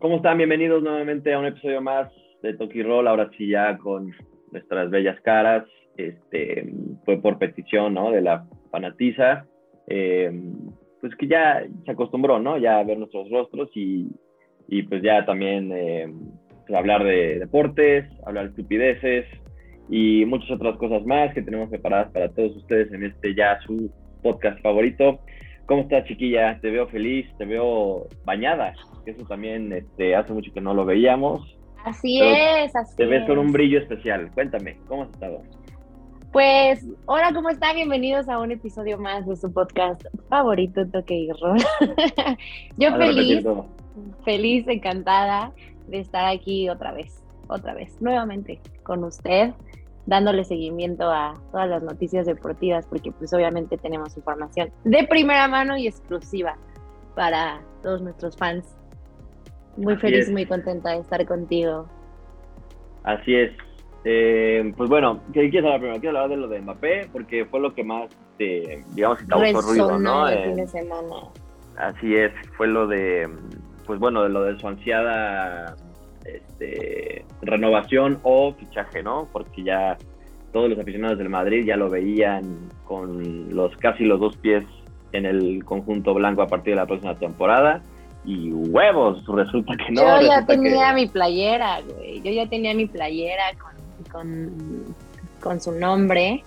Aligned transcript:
¿Cómo 0.00 0.16
están? 0.16 0.38
Bienvenidos 0.38 0.82
nuevamente 0.82 1.34
a 1.34 1.38
un 1.38 1.44
episodio 1.44 1.82
más 1.82 2.10
de 2.42 2.54
Toki 2.54 2.82
Roll, 2.82 3.06
ahora 3.06 3.28
sí 3.36 3.48
ya 3.48 3.76
con 3.76 4.10
nuestras 4.50 4.88
bellas 4.88 5.20
caras. 5.20 5.66
Este, 5.94 6.72
fue 7.04 7.20
por 7.20 7.38
petición, 7.38 7.92
¿no? 7.92 8.10
De 8.10 8.22
la 8.22 8.46
fanatiza. 8.70 9.44
Eh, 9.88 10.32
pues 11.02 11.14
que 11.16 11.28
ya 11.28 11.66
se 11.84 11.90
acostumbró, 11.90 12.38
¿no? 12.38 12.56
Ya 12.56 12.78
a 12.78 12.82
ver 12.82 12.96
nuestros 12.96 13.28
rostros 13.30 13.68
y, 13.74 14.08
y 14.68 14.84
pues 14.84 15.02
ya 15.02 15.26
también 15.26 15.70
eh, 15.70 16.10
hablar 16.74 17.04
de 17.04 17.38
deportes, 17.38 18.06
hablar 18.24 18.44
de 18.44 18.50
estupideces 18.52 19.26
y 19.90 20.24
muchas 20.24 20.50
otras 20.52 20.78
cosas 20.78 21.04
más 21.04 21.34
que 21.34 21.42
tenemos 21.42 21.68
preparadas 21.68 22.10
para 22.10 22.30
todos 22.30 22.56
ustedes 22.56 22.90
en 22.94 23.04
este 23.04 23.34
ya 23.34 23.60
su 23.66 23.92
podcast 24.22 24.62
favorito. 24.62 25.20
¿Cómo 25.70 25.82
estás, 25.82 26.04
chiquilla? 26.04 26.58
Te 26.60 26.68
veo 26.68 26.88
feliz, 26.88 27.28
te 27.38 27.44
veo 27.44 28.08
bañada, 28.24 28.74
que 29.04 29.12
eso 29.12 29.24
también 29.24 29.72
este, 29.72 30.16
hace 30.16 30.32
mucho 30.32 30.52
que 30.52 30.60
no 30.60 30.74
lo 30.74 30.84
veíamos. 30.84 31.56
Así 31.84 32.20
es, 32.20 32.74
así 32.74 32.96
Te 32.96 33.06
ves 33.06 33.24
con 33.24 33.38
un 33.38 33.52
brillo 33.52 33.78
especial. 33.78 34.32
Cuéntame, 34.34 34.78
¿cómo 34.88 35.04
has 35.04 35.10
estado? 35.10 35.42
Pues, 36.32 36.84
hola, 37.06 37.30
¿cómo 37.32 37.50
están? 37.50 37.76
Bienvenidos 37.76 38.28
a 38.28 38.40
un 38.40 38.50
episodio 38.50 38.98
más 38.98 39.24
de 39.28 39.36
su 39.36 39.52
podcast 39.52 40.04
favorito, 40.28 40.84
Toque 40.88 41.14
y 41.14 41.30
Roll. 41.40 41.58
Yo 42.76 42.96
feliz, 42.96 43.46
feliz, 44.24 44.66
encantada 44.66 45.52
de 45.86 46.00
estar 46.00 46.26
aquí 46.26 46.68
otra 46.68 46.90
vez, 46.90 47.22
otra 47.46 47.74
vez, 47.74 47.96
nuevamente 48.02 48.60
con 48.82 49.04
usted, 49.04 49.52
dándole 50.10 50.44
seguimiento 50.44 51.08
a 51.08 51.40
todas 51.52 51.68
las 51.68 51.84
noticias 51.84 52.26
deportivas, 52.26 52.84
porque 52.84 53.12
pues 53.12 53.32
obviamente 53.32 53.78
tenemos 53.78 54.16
información 54.16 54.70
de 54.82 55.06
primera 55.08 55.46
mano 55.46 55.76
y 55.76 55.86
exclusiva 55.86 56.56
para 57.14 57.62
todos 57.84 58.02
nuestros 58.02 58.36
fans. 58.36 58.76
Muy 59.76 59.96
feliz 59.96 60.28
muy 60.28 60.46
contenta 60.46 60.90
de 60.90 60.98
estar 60.98 61.24
contigo. 61.26 61.88
Así 63.04 63.36
es, 63.36 63.52
eh, 64.04 64.74
pues 64.76 64.90
bueno, 64.90 65.20
¿qué 65.32 65.48
quieres 65.48 65.64
hablar 65.64 65.78
primero? 65.78 66.00
Quiero 66.00 66.18
hablar 66.18 66.36
de 66.36 66.42
lo 66.42 66.48
de 66.48 66.60
Mbappé, 66.60 67.08
porque 67.12 67.46
fue 67.46 67.60
lo 67.60 67.72
que 67.72 67.84
más, 67.84 68.10
este, 68.32 68.84
digamos, 68.94 69.20
causó 69.28 69.60
ruido, 69.60 69.96
¿no? 69.96 70.28
El 70.28 70.44
fin 70.44 70.56
de 70.56 70.66
semana. 70.66 71.16
Así 71.76 72.16
es, 72.16 72.32
fue 72.56 72.66
lo 72.66 72.88
de, 72.88 73.30
pues 73.86 74.00
bueno, 74.00 74.24
de 74.24 74.28
lo 74.28 74.42
de 74.42 74.58
su 74.58 74.66
ansiada 74.66 75.76
este, 76.24 77.24
renovación 77.42 78.18
o 78.22 78.52
fichaje, 78.54 79.02
¿no? 79.02 79.28
Porque 79.32 79.62
ya 79.62 79.96
todos 80.52 80.68
los 80.68 80.78
aficionados 80.78 81.18
del 81.18 81.28
Madrid 81.28 81.64
ya 81.64 81.76
lo 81.76 81.88
veían 81.88 82.70
con 82.84 83.54
los 83.54 83.76
casi 83.76 84.04
los 84.04 84.20
dos 84.20 84.36
pies 84.36 84.64
en 85.12 85.26
el 85.26 85.64
conjunto 85.64 86.14
blanco 86.14 86.42
a 86.42 86.46
partir 86.46 86.72
de 86.72 86.76
la 86.76 86.86
próxima 86.86 87.16
temporada 87.16 87.82
y 88.24 88.52
huevos, 88.52 89.24
resulta 89.26 89.74
que 89.76 89.92
no. 89.92 90.20
Yo 90.20 90.26
ya 90.26 90.44
tenía 90.44 90.92
mi 90.92 91.06
playera, 91.06 91.80
güey. 91.80 92.20
Yo 92.20 92.30
ya 92.30 92.48
tenía 92.48 92.74
mi 92.74 92.86
playera 92.86 93.44
con 93.58 93.80
con, 94.10 94.94
con 95.40 95.60
su 95.60 95.72
nombre. 95.72 96.44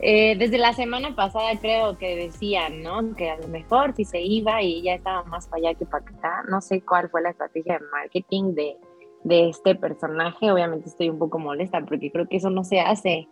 Eh, 0.00 0.36
desde 0.38 0.58
la 0.58 0.72
semana 0.74 1.14
pasada 1.16 1.50
creo 1.60 1.98
que 1.98 2.14
decían, 2.14 2.82
¿no? 2.82 3.16
Que 3.16 3.30
a 3.30 3.36
lo 3.36 3.48
mejor 3.48 3.94
si 3.96 4.04
se 4.04 4.20
iba 4.20 4.62
y 4.62 4.82
ya 4.82 4.94
estaba 4.94 5.24
más 5.24 5.48
para 5.48 5.68
allá 5.68 5.78
que 5.78 5.86
para 5.86 6.04
acá. 6.04 6.44
No 6.48 6.60
sé 6.60 6.82
cuál 6.82 7.08
fue 7.10 7.22
la 7.22 7.30
estrategia 7.30 7.78
de 7.78 7.84
marketing 7.90 8.54
de, 8.54 8.76
de 9.24 9.48
este 9.48 9.74
personaje. 9.74 10.50
Obviamente 10.50 10.88
estoy 10.88 11.08
un 11.08 11.18
poco 11.18 11.38
molesta 11.38 11.80
porque 11.80 12.10
creo 12.10 12.26
que 12.28 12.36
eso 12.36 12.50
no 12.50 12.64
se 12.64 12.80
hace. 12.80 13.28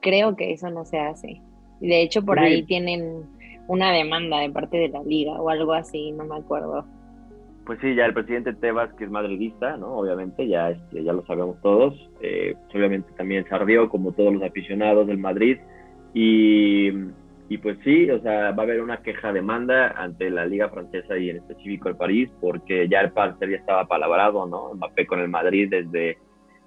Creo 0.00 0.36
que 0.36 0.52
eso 0.52 0.70
no 0.70 0.84
se 0.84 0.98
hace. 0.98 1.40
De 1.80 2.02
hecho, 2.02 2.24
por 2.24 2.38
ahí 2.38 2.62
tienen 2.64 3.24
una 3.68 3.92
demanda 3.92 4.38
de 4.38 4.50
parte 4.50 4.76
de 4.76 4.88
la 4.88 5.02
liga 5.02 5.32
o 5.32 5.48
algo 5.48 5.72
así, 5.72 6.12
no 6.12 6.24
me 6.24 6.36
acuerdo. 6.36 6.84
Pues 7.64 7.78
sí, 7.80 7.94
ya 7.94 8.06
el 8.06 8.14
presidente 8.14 8.52
Tebas, 8.54 8.92
que 8.94 9.04
es 9.04 9.10
madridista, 9.10 9.76
¿no? 9.76 9.96
Obviamente, 9.96 10.48
ya, 10.48 10.70
este, 10.70 11.04
ya 11.04 11.12
lo 11.12 11.24
sabemos 11.26 11.60
todos. 11.62 11.94
Eh, 12.20 12.54
obviamente 12.74 13.12
también 13.16 13.44
se 13.48 13.54
ardió, 13.54 13.88
como 13.88 14.12
todos 14.12 14.32
los 14.34 14.42
aficionados 14.42 15.06
del 15.06 15.18
Madrid. 15.18 15.58
Y, 16.12 16.90
y, 17.52 17.58
pues 17.58 17.78
sí, 17.84 18.10
o 18.10 18.20
sea, 18.20 18.52
va 18.52 18.62
a 18.62 18.66
haber 18.66 18.80
una 18.80 19.02
queja 19.02 19.32
demanda 19.32 19.88
ante 19.96 20.30
la 20.30 20.46
Liga 20.46 20.68
Francesa 20.70 21.18
y 21.18 21.30
en 21.30 21.36
específico 21.36 21.88
el 21.88 21.96
París, 21.96 22.30
porque 22.40 22.88
ya 22.88 23.00
el 23.00 23.12
parcer 23.12 23.50
ya 23.50 23.56
estaba 23.56 23.86
palabrado, 23.86 24.46
¿no? 24.46 24.74
Mbappé 24.74 25.06
con 25.06 25.20
el 25.20 25.28
Madrid 25.28 25.68
desde, 25.70 26.18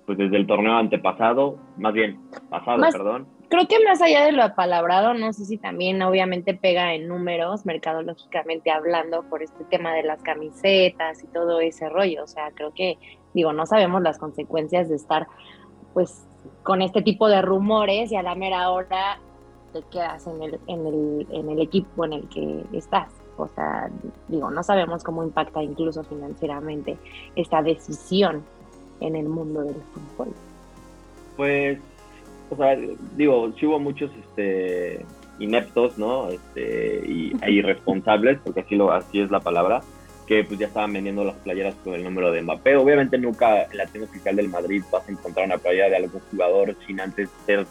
pues 0.05 0.17
desde 0.17 0.37
el 0.37 0.45
torneo 0.45 0.77
antepasado, 0.77 1.57
más 1.77 1.93
bien, 1.93 2.19
pasado, 2.49 2.83
perdón 2.91 3.27
creo 3.49 3.67
que 3.67 3.83
más 3.83 4.01
allá 4.01 4.25
de 4.25 4.31
lo 4.31 4.43
apalabrado, 4.43 5.13
no 5.13 5.33
sé 5.33 5.45
si 5.45 5.57
también 5.57 6.01
obviamente 6.01 6.53
pega 6.53 6.93
en 6.93 7.07
números, 7.07 7.65
mercadológicamente 7.65 8.71
hablando, 8.71 9.23
por 9.29 9.43
este 9.43 9.63
tema 9.65 9.93
de 9.93 10.03
las 10.03 10.21
camisetas 10.21 11.23
y 11.23 11.27
todo 11.27 11.59
ese 11.61 11.89
rollo. 11.89 12.23
O 12.23 12.27
sea, 12.27 12.51
creo 12.53 12.73
que, 12.73 12.97
digo, 13.33 13.53
no 13.53 13.65
sabemos 13.65 14.01
las 14.01 14.17
consecuencias 14.17 14.89
de 14.89 14.95
estar, 14.95 15.27
pues, 15.93 16.27
con 16.63 16.81
este 16.81 17.01
tipo 17.01 17.27
de 17.27 17.41
rumores 17.41 18.11
y 18.11 18.15
a 18.15 18.23
la 18.23 18.35
mera 18.35 18.69
hora 18.69 19.19
te 19.75 19.87
quedas 19.89 20.25
en 20.27 20.41
el, 20.41 20.59
en 20.67 20.87
el, 20.87 21.27
en 21.31 21.49
el 21.49 21.61
equipo 21.61 22.05
en 22.05 22.13
el 22.13 22.29
que 22.29 22.63
estás. 22.73 23.11
O 23.37 23.49
sea, 23.53 23.89
digo, 24.29 24.49
no 24.49 24.63
sabemos 24.63 25.03
cómo 25.03 25.23
impacta 25.23 25.61
incluso 25.61 26.03
financieramente 26.03 26.97
esta 27.35 27.61
decisión 27.61 28.43
en 29.01 29.17
el 29.17 29.27
mundo 29.27 29.61
del 29.61 29.75
fútbol. 29.75 30.33
Pues 31.35 31.79
o 32.49 32.55
sea, 32.55 32.77
digo, 33.15 33.51
sí 33.59 33.65
hubo 33.65 33.79
muchos 33.79 34.11
este, 34.15 35.05
ineptos, 35.39 35.97
¿no? 35.97 36.29
Este, 36.29 37.01
y, 37.05 37.33
e 37.41 37.51
irresponsables, 37.51 38.39
porque 38.43 38.61
así, 38.61 38.75
lo, 38.75 38.91
así 38.91 39.19
es 39.19 39.31
la 39.31 39.39
palabra, 39.39 39.81
que 40.27 40.43
pues 40.43 40.59
ya 40.59 40.67
estaban 40.67 40.93
vendiendo 40.93 41.23
las 41.23 41.35
playeras 41.37 41.75
con 41.83 41.95
el 41.95 42.03
número 42.03 42.31
de 42.31 42.41
Mbappé. 42.43 42.77
Obviamente 42.77 43.17
nunca 43.17 43.63
en 43.63 43.77
la 43.77 43.87
tienda 43.87 44.09
oficial 44.09 44.35
del 44.35 44.49
Madrid 44.49 44.83
vas 44.91 45.07
a 45.07 45.11
encontrar 45.11 45.47
una 45.47 45.57
playera 45.57 45.89
de 45.89 45.97
algún 45.97 46.21
jugador 46.31 46.75
sin 46.85 47.01
antes 47.01 47.29
ser 47.45 47.65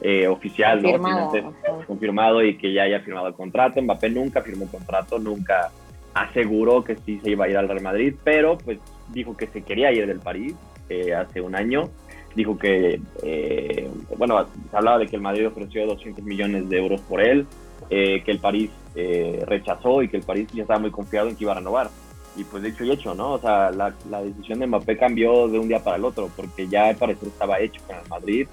eh, 0.00 0.26
oficial, 0.28 0.82
¿no? 0.82 0.96
Sin 0.96 1.06
antes 1.06 1.44
confirmado 1.86 2.42
y 2.42 2.56
que 2.56 2.72
ya 2.72 2.82
haya 2.82 3.00
firmado 3.00 3.28
el 3.28 3.34
contrato. 3.34 3.80
Mbappé 3.82 4.10
nunca 4.10 4.42
firmó 4.42 4.64
el 4.64 4.70
contrato, 4.70 5.18
nunca 5.18 5.70
aseguró 6.14 6.82
que 6.82 6.96
sí 6.96 7.20
se 7.22 7.30
iba 7.30 7.44
a 7.44 7.48
ir 7.48 7.56
al 7.56 7.68
Real 7.68 7.82
Madrid, 7.82 8.14
pero 8.24 8.58
pues 8.58 8.78
dijo 9.08 9.36
que 9.36 9.46
se 9.46 9.62
quería 9.62 9.92
ir 9.92 10.06
del 10.06 10.20
París 10.20 10.54
eh, 10.88 11.14
hace 11.14 11.40
un 11.40 11.54
año 11.54 11.90
dijo 12.34 12.58
que, 12.58 13.00
eh, 13.22 13.90
bueno, 14.16 14.46
se 14.70 14.76
hablaba 14.76 14.98
de 14.98 15.06
que 15.06 15.16
el 15.16 15.22
Madrid 15.22 15.48
ofreció 15.48 15.86
200 15.86 16.24
millones 16.24 16.68
de 16.68 16.78
euros 16.78 17.00
por 17.02 17.20
él, 17.20 17.46
eh, 17.88 18.22
que 18.24 18.30
el 18.30 18.38
París 18.38 18.70
eh, 18.94 19.42
rechazó 19.46 20.02
y 20.02 20.08
que 20.08 20.18
el 20.18 20.22
París 20.22 20.48
ya 20.52 20.62
estaba 20.62 20.80
muy 20.80 20.90
confiado 20.90 21.28
en 21.28 21.36
que 21.36 21.44
iba 21.44 21.52
a 21.52 21.56
renovar. 21.56 21.90
Y 22.36 22.44
pues 22.44 22.62
de 22.62 22.68
hecho 22.68 22.84
y 22.84 22.92
hecho, 22.92 23.14
¿no? 23.14 23.32
O 23.32 23.38
sea, 23.40 23.70
la, 23.72 23.92
la 24.08 24.22
decisión 24.22 24.60
de 24.60 24.66
Mbappé 24.66 24.96
cambió 24.96 25.48
de 25.48 25.58
un 25.58 25.66
día 25.66 25.82
para 25.82 25.96
el 25.96 26.04
otro, 26.04 26.30
porque 26.36 26.68
ya 26.68 26.88
al 26.88 26.96
parecer 26.96 27.28
estaba 27.28 27.58
hecho 27.58 27.82
con 27.86 27.96
el 27.96 28.08
Madrid, 28.08 28.48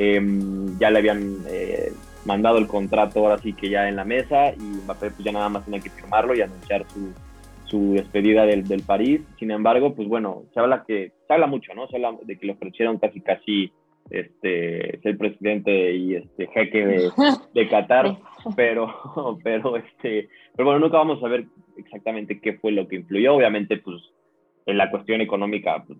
em, 0.00 0.78
ya 0.78 0.90
le 0.90 0.98
habían 0.98 1.36
mandado 2.24 2.58
el 2.58 2.66
contrato 2.66 3.20
ahora 3.20 3.38
sí 3.38 3.52
que 3.52 3.68
ya 3.68 3.88
en 3.88 3.96
la 3.96 4.04
mesa 4.04 4.52
y 4.52 4.62
Mbappé 4.84 5.10
pues 5.10 5.24
ya 5.24 5.32
nada 5.32 5.48
más 5.48 5.64
tenía 5.64 5.80
que 5.80 5.90
firmarlo 5.90 6.34
y 6.34 6.42
anunciar 6.42 6.84
su, 6.88 7.12
su 7.64 7.92
despedida 7.92 8.46
del, 8.46 8.66
del, 8.66 8.82
París. 8.82 9.20
Sin 9.38 9.50
embargo, 9.50 9.94
pues 9.94 10.08
bueno, 10.08 10.44
se 10.52 10.60
habla 10.60 10.84
que 10.86 11.12
se 11.26 11.32
habla 11.32 11.46
mucho, 11.46 11.74
¿no? 11.74 11.86
Se 11.88 11.96
habla 11.96 12.16
de 12.22 12.38
que 12.38 12.46
le 12.46 12.52
ofrecieron 12.52 12.98
casi 12.98 13.20
casi 13.20 13.72
este 14.10 14.98
ser 15.02 15.16
presidente 15.16 15.94
y 15.94 16.16
este 16.16 16.48
jeque 16.48 16.86
de, 16.86 17.10
de 17.54 17.68
Qatar, 17.68 18.16
pero 18.56 19.38
pero 19.44 19.76
este 19.76 20.28
pero 20.56 20.66
bueno, 20.66 20.80
nunca 20.80 20.98
vamos 20.98 21.22
a 21.22 21.28
ver 21.28 21.44
exactamente 21.76 22.40
qué 22.40 22.54
fue 22.54 22.72
lo 22.72 22.88
que 22.88 22.96
influyó. 22.96 23.34
Obviamente, 23.34 23.76
pues 23.78 24.02
en 24.66 24.76
la 24.76 24.90
cuestión 24.90 25.20
económica 25.20 25.84
pues, 25.86 25.98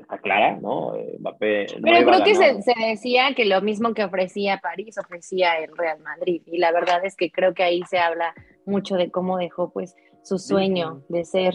está 0.00 0.18
clara, 0.18 0.58
¿no? 0.60 0.94
Eh, 0.96 1.16
Mbappé 1.18 1.66
pero 1.82 2.10
creo 2.10 2.24
que 2.24 2.34
se, 2.34 2.62
se, 2.62 2.74
decía 2.88 3.34
que 3.34 3.44
lo 3.44 3.60
mismo 3.60 3.94
que 3.94 4.04
ofrecía 4.04 4.58
París 4.58 4.98
ofrecía 4.98 5.58
el 5.58 5.76
Real 5.76 6.00
Madrid 6.00 6.42
y 6.46 6.58
la 6.58 6.72
verdad 6.72 7.04
es 7.04 7.16
que 7.16 7.30
creo 7.30 7.54
que 7.54 7.62
ahí 7.62 7.82
se 7.88 7.98
habla 7.98 8.34
mucho 8.66 8.96
de 8.96 9.10
cómo 9.10 9.38
dejó 9.38 9.72
pues 9.72 9.94
su 10.22 10.38
sueño 10.38 11.02
de 11.08 11.24
ser, 11.24 11.54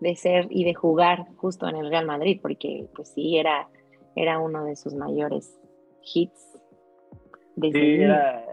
de 0.00 0.16
ser 0.16 0.46
y 0.50 0.64
de 0.64 0.74
jugar 0.74 1.26
justo 1.36 1.68
en 1.68 1.76
el 1.76 1.90
Real 1.90 2.06
Madrid, 2.06 2.38
porque 2.40 2.86
pues 2.94 3.12
sí, 3.12 3.36
era, 3.36 3.68
era 4.16 4.38
uno 4.38 4.64
de 4.64 4.76
sus 4.76 4.94
mayores 4.94 5.58
hits. 6.02 6.60
sí, 7.60 7.70
era, 7.74 8.44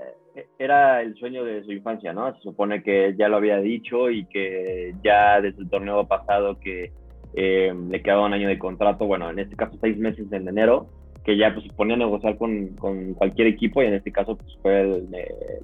era 0.58 1.02
el 1.02 1.16
sueño 1.16 1.44
de 1.44 1.64
su 1.64 1.72
infancia, 1.72 2.14
¿no? 2.14 2.34
Se 2.36 2.42
supone 2.42 2.84
que 2.84 3.16
ya 3.18 3.28
lo 3.28 3.38
había 3.38 3.58
dicho 3.58 4.10
y 4.10 4.26
que 4.26 4.96
ya 5.04 5.42
desde 5.42 5.62
el 5.62 5.70
torneo 5.70 6.08
pasado 6.08 6.60
que 6.60 6.92
eh, 7.36 7.74
le 7.90 8.02
quedaba 8.02 8.26
un 8.26 8.34
año 8.34 8.48
de 8.48 8.60
contrato, 8.60 9.06
bueno, 9.06 9.30
en 9.30 9.40
este 9.40 9.56
caso 9.56 9.78
seis 9.82 9.98
meses 9.98 10.32
en 10.32 10.48
enero, 10.48 10.88
que 11.24 11.38
ya 11.38 11.54
pues, 11.54 11.68
ponía 11.74 11.96
a 11.96 12.00
negociar 12.00 12.38
con, 12.38 12.70
con, 12.70 13.14
cualquier 13.14 13.48
equipo 13.48 13.84
y 13.84 13.86
en 13.86 13.94
este 13.94 14.12
caso 14.12 14.38
pues, 14.38 14.58
fue 14.62 15.04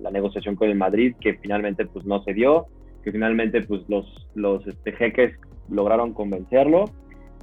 la 0.02 0.12
negociación 0.12 0.56
con 0.56 0.70
el 0.70 0.76
Madrid 0.76 1.16
que 1.20 1.34
finalmente 1.36 1.86
pues 1.88 2.06
no 2.06 2.22
se 2.24 2.34
dio 2.34 2.68
que 3.08 3.14
finalmente 3.14 3.62
pues 3.62 3.84
los, 3.88 4.06
los 4.36 4.68
este, 4.68 4.92
jeques 4.92 5.34
lograron 5.70 6.12
convencerlo 6.12 6.92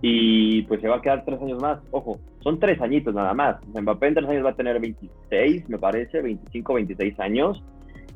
y 0.03 0.61
pues 0.65 0.83
se 0.83 0.89
va 0.89 0.97
a 0.97 1.01
quedar 1.01 1.25
tres 1.25 1.41
años 1.41 1.59
más. 1.63 1.81
Ojo, 1.91 2.21
son 2.43 2.61
tres 2.61 2.79
añitos 2.83 3.15
nada 3.15 3.33
más. 3.33 3.57
Mbappé 3.69 4.09
en 4.09 4.15
tres 4.15 4.29
años 4.29 4.45
va 4.45 4.51
a 4.51 4.57
tener 4.57 4.79
26, 4.79 5.71
me 5.71 5.79
parece, 5.79 6.21
25, 6.21 6.75
26 6.75 7.19
años. 7.19 7.65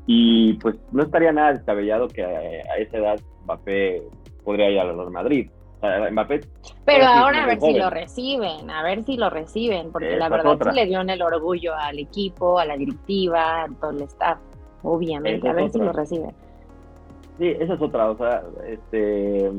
Y 0.05 0.53
pues 0.61 0.75
no 0.91 1.01
estaría 1.01 1.31
nada 1.31 1.53
descabellado 1.53 2.07
que 2.07 2.23
a, 2.23 2.77
esa 2.77 2.97
edad 2.97 3.19
Mbappé 3.45 4.03
podría 4.43 4.69
ir 4.69 4.79
al 4.79 5.09
Madrid. 5.09 5.49
Mbappé. 5.81 6.41
Pero 6.85 7.05
ahora 7.05 7.43
a 7.43 7.47
ver 7.47 7.61
si 7.61 7.73
lo 7.73 7.89
reciben, 7.89 8.69
a 8.69 8.83
ver 8.83 9.03
si 9.05 9.15
lo 9.15 9.29
reciben, 9.29 9.91
porque 9.91 10.17
la 10.17 10.27
verdad 10.27 10.57
sí 10.61 10.75
le 10.75 10.85
dio 10.85 11.01
en 11.01 11.09
el 11.09 11.21
orgullo 11.21 11.73
al 11.75 11.99
equipo, 11.99 12.59
a 12.59 12.65
la 12.65 12.75
directiva, 12.75 13.63
a 13.63 13.67
todo 13.79 13.91
el 13.91 14.01
staff, 14.03 14.39
obviamente, 14.83 15.47
a 15.47 15.53
ver 15.53 15.69
si 15.69 15.79
lo 15.79 15.93
reciben. 15.93 16.31
Sí, 17.37 17.55
esa 17.57 17.75
es 17.75 17.81
otra, 17.81 18.09
o 18.09 18.17
sea, 18.17 18.43
este, 18.67 19.49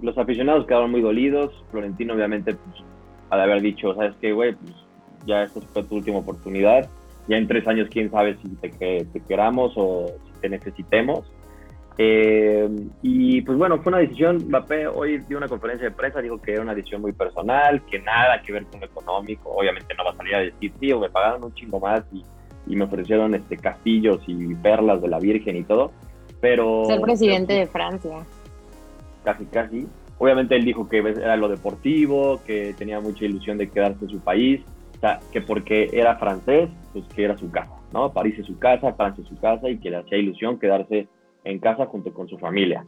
los 0.00 0.16
aficionados 0.16 0.66
quedaron 0.66 0.92
muy 0.92 1.00
dolidos, 1.00 1.52
Florentino 1.72 2.14
obviamente, 2.14 2.54
pues, 2.54 2.84
al 3.30 3.40
haber 3.40 3.60
dicho, 3.60 3.92
sabes 3.94 4.14
qué, 4.20 4.32
güey, 4.32 4.54
pues 4.54 4.74
ya 5.26 5.42
esta 5.42 5.60
fue 5.60 5.82
tu 5.82 5.96
última 5.96 6.18
oportunidad, 6.18 6.88
ya 7.26 7.36
en 7.36 7.48
tres 7.48 7.66
años 7.66 7.88
quién 7.90 8.12
sabe 8.12 8.36
si 8.36 8.48
te, 8.56 9.04
te 9.04 9.20
queramos 9.26 9.72
o 9.76 10.06
si 10.26 10.40
te 10.40 10.48
necesitemos, 10.48 11.24
eh, 11.98 12.68
y 13.02 13.40
pues 13.40 13.56
bueno, 13.56 13.78
fue 13.78 13.90
una 13.90 14.00
decisión, 14.00 14.36
Mbappé 14.48 14.86
hoy 14.86 15.18
dio 15.28 15.38
una 15.38 15.48
conferencia 15.48 15.88
de 15.88 15.94
prensa, 15.94 16.20
dijo 16.20 16.40
que 16.40 16.52
era 16.52 16.62
una 16.62 16.74
decisión 16.74 17.00
muy 17.00 17.12
personal, 17.12 17.82
que 17.86 17.98
nada 18.00 18.42
que 18.42 18.52
ver 18.52 18.66
con 18.66 18.80
lo 18.80 18.86
económico, 18.86 19.50
obviamente 19.50 19.94
no 19.96 20.04
va 20.04 20.10
a 20.10 20.16
salir 20.16 20.34
a 20.34 20.40
decir, 20.40 20.72
tío, 20.78 21.00
me 21.00 21.08
pagaron 21.08 21.44
un 21.44 21.54
chingo 21.54 21.80
más 21.80 22.02
y, 22.12 22.22
me 22.66 22.84
ofrecieron 22.84 23.32
este 23.36 23.56
castillos 23.56 24.20
y 24.26 24.54
perlas 24.56 25.00
de 25.00 25.06
la 25.06 25.20
Virgen 25.20 25.56
y 25.56 25.62
todo, 25.62 25.92
pero... 26.40 26.84
Ser 26.86 27.00
presidente 27.00 27.52
de 27.52 27.66
Francia. 27.68 28.26
Casi, 29.22 29.44
casi. 29.46 29.86
Obviamente 30.18 30.56
él 30.56 30.64
dijo 30.64 30.88
que 30.88 30.98
era 30.98 31.36
lo 31.36 31.48
deportivo, 31.48 32.40
que 32.44 32.74
tenía 32.76 32.98
mucha 32.98 33.24
ilusión 33.24 33.56
de 33.56 33.70
quedarse 33.70 34.04
en 34.04 34.10
su 34.10 34.18
país, 34.18 34.62
o 34.96 34.98
sea, 34.98 35.20
que 35.30 35.40
porque 35.40 35.90
era 35.92 36.16
francés, 36.16 36.68
pues 36.92 37.04
que 37.14 37.24
era 37.24 37.36
su 37.36 37.50
casa, 37.52 37.76
¿no? 37.92 38.12
París 38.12 38.36
es 38.36 38.46
su 38.46 38.58
casa, 38.58 38.92
Francia 38.94 39.22
es 39.22 39.28
su 39.28 39.38
casa 39.38 39.70
y 39.70 39.78
que 39.78 39.90
le 39.90 39.98
hacía 39.98 40.18
ilusión 40.18 40.58
quedarse 40.58 41.06
en 41.46 41.58
casa 41.60 41.86
junto 41.86 42.12
con 42.12 42.28
su 42.28 42.38
familia. 42.38 42.84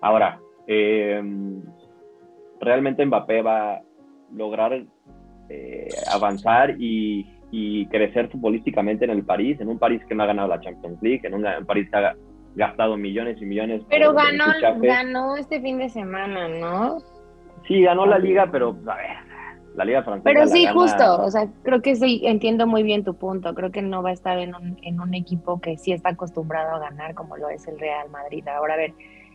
Ahora, 0.00 0.40
eh, 0.66 1.22
realmente 2.60 3.04
Mbappé 3.04 3.42
va 3.42 3.74
a 3.74 3.82
lograr 4.32 4.82
eh, 5.48 5.88
avanzar 6.12 6.74
y, 6.78 7.26
crecer 7.90 8.28
futbolísticamente 8.28 9.06
en 9.06 9.10
el 9.10 9.24
París, 9.24 9.58
en 9.60 9.68
un 9.68 9.78
París 9.78 10.02
que 10.06 10.14
no 10.14 10.22
ha 10.22 10.26
ganado 10.26 10.48
la 10.48 10.60
Champions 10.60 10.98
League, 11.00 11.22
en 11.24 11.34
un, 11.34 11.46
París 11.66 11.88
que 11.90 11.96
ha 11.96 12.14
gastado 12.54 12.96
millones 12.96 13.40
y 13.40 13.46
millones. 13.46 13.82
Pero 13.88 14.12
ganó, 14.12 14.44
ganó 14.82 15.36
este 15.36 15.60
fin 15.60 15.78
de 15.78 15.88
semana, 15.88 16.48
¿no? 16.48 16.98
Sí, 17.66 17.82
ganó 17.82 18.04
la 18.06 18.18
liga, 18.18 18.48
pero 18.50 18.76
a 18.86 18.96
ver, 18.96 19.16
la 19.78 19.84
liga 19.84 20.02
francesa. 20.02 20.24
Pero 20.24 20.46
sí, 20.48 20.66
justo, 20.66 21.22
o 21.22 21.30
sea, 21.30 21.48
creo 21.62 21.80
que 21.80 21.94
sí, 21.94 22.20
entiendo 22.24 22.66
muy 22.66 22.82
bien 22.82 23.04
tu 23.04 23.14
punto. 23.14 23.54
Creo 23.54 23.70
que 23.70 23.80
no 23.80 24.02
va 24.02 24.10
a 24.10 24.12
estar 24.12 24.36
en 24.38 24.54
un, 24.56 24.76
en 24.82 25.00
un 25.00 25.14
equipo 25.14 25.60
que 25.60 25.76
sí 25.76 25.92
está 25.92 26.10
acostumbrado 26.10 26.74
a 26.74 26.78
ganar 26.80 27.14
como 27.14 27.36
lo 27.36 27.48
es 27.48 27.66
el 27.68 27.78
Real 27.78 28.10
Madrid. 28.10 28.46
Ahora 28.48 28.74
a 28.74 28.76
ver, 28.76 28.92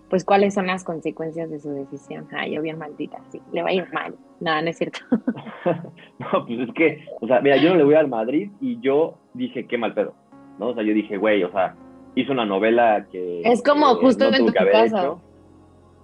pues 0.09 0.25
cuáles 0.25 0.53
son 0.53 0.67
las 0.67 0.83
consecuencias 0.83 1.49
de 1.49 1.59
su 1.59 1.71
decisión. 1.71 2.27
Ah, 2.33 2.45
yo 2.45 2.61
bien 2.61 2.77
maldita, 2.77 3.19
sí, 3.31 3.41
le 3.53 3.63
va 3.63 3.69
a 3.69 3.73
ir 3.73 3.87
mal. 3.93 4.15
No, 4.41 4.61
no 4.61 4.69
es 4.69 4.77
cierto. 4.77 4.99
no, 6.19 6.45
pues 6.45 6.59
es 6.59 6.73
que, 6.75 7.05
o 7.21 7.27
sea, 7.27 7.39
mira, 7.39 7.55
yo 7.55 7.69
no 7.69 7.77
le 7.77 7.85
voy 7.85 7.95
al 7.95 8.09
Madrid 8.09 8.51
y 8.59 8.81
yo 8.81 9.17
dije, 9.33 9.65
qué 9.65 9.77
mal 9.77 9.93
pedo, 9.93 10.13
¿no? 10.59 10.67
O 10.67 10.73
sea, 10.73 10.83
yo 10.83 10.93
dije, 10.93 11.15
güey, 11.15 11.41
o 11.45 11.51
sea, 11.53 11.75
hizo 12.15 12.33
una 12.33 12.45
novela 12.45 13.07
que... 13.09 13.43
Es 13.45 13.63
como 13.63 13.95
justo 13.95 14.25
en 14.25 14.45
tu 14.45 14.51
casa 14.51 15.15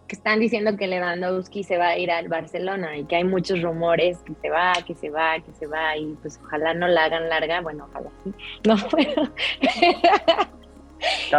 que 0.10 0.16
están 0.16 0.40
diciendo 0.40 0.76
que 0.76 0.88
Lewandowski 0.88 1.64
se 1.64 1.78
va 1.78 1.90
a 1.90 1.98
ir 1.98 2.10
al 2.10 2.28
Barcelona 2.28 2.98
y 2.98 3.06
que 3.06 3.18
hay 3.18 3.24
muchos 3.24 3.62
rumores 3.62 4.18
que 4.26 4.34
se 4.42 4.50
va, 4.50 4.74
que 4.86 4.96
se 4.96 5.12
va, 5.12 5.36
que 5.36 5.54
se 5.54 5.68
va 5.68 5.96
y 5.96 6.18
pues 6.22 6.40
ojalá 6.44 6.74
no 6.74 6.88
la 6.88 7.06
hagan 7.06 7.30
larga, 7.30 7.62
bueno, 7.62 7.86
ojalá 7.90 8.10
sí, 8.24 8.34
no 8.68 8.76
puedo. 8.90 9.30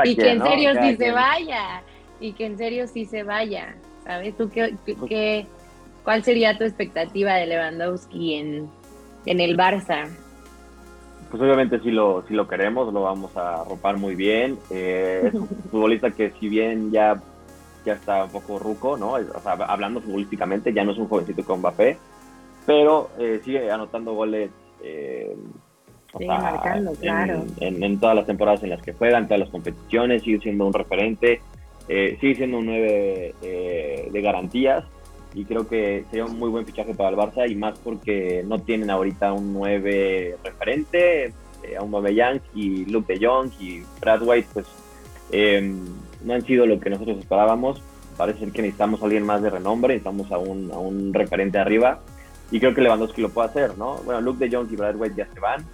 y 0.05 0.15
que 0.15 0.31
en 0.31 0.43
serio 0.43 0.71
sí 0.81 0.97
se 0.97 1.11
vaya, 1.11 1.83
y 2.21 2.33
que 2.33 2.47
en 2.47 2.57
serio 2.59 2.87
sí 2.87 3.07
se 3.07 3.25
vaya, 3.25 3.75
¿sabes? 4.05 4.37
¿Tú 4.37 4.49
qué, 4.49 4.77
pues 4.85 4.97
qué, 5.09 5.47
cuál 6.05 6.23
sería 6.23 6.57
tu 6.57 6.63
expectativa 6.63 7.35
de 7.35 7.47
Lewandowski 7.47 8.35
en, 8.37 8.71
en 9.27 9.41
el 9.41 9.57
Barça? 9.57 10.09
Pues 11.29 11.43
obviamente 11.43 11.81
si 11.81 11.91
lo, 11.91 12.25
si 12.29 12.35
lo 12.35 12.47
queremos, 12.47 12.93
lo 12.93 13.03
vamos 13.03 13.37
a 13.37 13.65
ropar 13.65 13.97
muy 13.99 14.15
bien. 14.15 14.59
Eh, 14.71 15.23
es 15.27 15.35
un 15.35 15.49
futbolista 15.71 16.13
que 16.13 16.31
si 16.39 16.49
bien 16.49 16.93
ya 16.93 17.21
ya 17.85 17.95
está 17.95 18.25
un 18.25 18.31
poco 18.31 18.59
ruco, 18.59 18.97
¿no? 18.97 19.13
O 19.13 19.41
sea, 19.43 19.53
hablando 19.53 20.01
futbolísticamente, 20.01 20.73
ya 20.73 20.85
no 20.85 20.93
es 20.93 20.99
un 20.99 21.09
jovencito 21.09 21.45
con 21.45 21.61
Mbappé, 21.61 21.97
pero 22.67 23.11
eh, 23.19 23.41
sigue 23.45 23.71
anotando 23.71 24.15
goles. 24.15 24.51
Eh, 24.83 25.35
marcando, 26.27 26.93
claro. 26.93 27.45
En, 27.61 28.01
todas 28.01 28.17
las 28.17 28.27
temporadas 28.27 28.63
en 28.63 28.71
las 28.71 28.83
que 28.83 28.93
juega, 28.93 29.19
en 29.19 29.27
todas 29.27 29.41
las 29.41 29.51
competiciones, 29.51 30.23
sigue 30.23 30.41
siendo 30.41 30.67
un 30.67 30.73
referente, 30.73 31.41
eh, 31.89 32.17
sigue 32.21 32.35
siendo 32.35 32.59
un 32.59 32.67
9 32.67 33.35
de 33.41 34.21
garantías 34.23 34.85
y 35.35 35.45
creo 35.45 35.69
que 35.69 36.05
sería 36.11 36.25
un 36.25 36.39
muy 36.39 36.49
buen 36.49 36.67
fichaje 36.67 36.95
para 36.95 37.11
el 37.11 37.17
Barça 37.17 37.49
y 37.49 37.55
más 37.55 37.79
porque 37.79 38.45
no 38.47 38.59
tienen 38.59 38.91
ahorita 38.91 39.33
un 39.33 39.53
9 39.53 40.37
referente, 40.43 41.33
a 41.79 41.83
un 41.83 42.07
Young 42.07 42.41
y 42.55 42.85
Luke 42.87 43.13
de 43.15 43.25
Jong 43.25 43.51
y 43.61 43.83
Brad 44.01 44.23
White, 44.23 44.49
pues 44.53 44.67
no 46.25 46.35
han 46.35 46.43
sido 46.43 46.67
lo 46.67 46.81
que 46.81 46.91
nosotros 46.91 47.19
esperábamos. 47.19 47.83
Parece 48.17 48.41
que 48.51 48.63
necesitamos 48.63 49.01
a 49.01 49.05
alguien 49.05 49.25
más 49.25 49.43
de 49.43 49.51
renombre, 49.51 49.95
necesitamos 49.95 50.31
a 50.31 50.39
un, 50.39 50.71
a 50.73 50.79
un 50.79 51.15
referente 51.15 51.59
arriba. 51.59 52.01
Y 52.51 52.59
creo 52.59 52.75
que 52.75 52.81
Lewandowski 52.81 53.23
lo 53.23 53.31
puede 53.31 53.49
hacer, 53.49 53.79
¿no? 53.79 53.97
Bueno, 54.05 54.21
Luke 54.21 54.45
de 54.45 54.55
Jong 54.55 54.71
y 54.73 54.77
Brad 54.77 54.97
White 54.97 55.15
ya 55.17 55.27
se 55.33 55.39
van, 55.39 55.65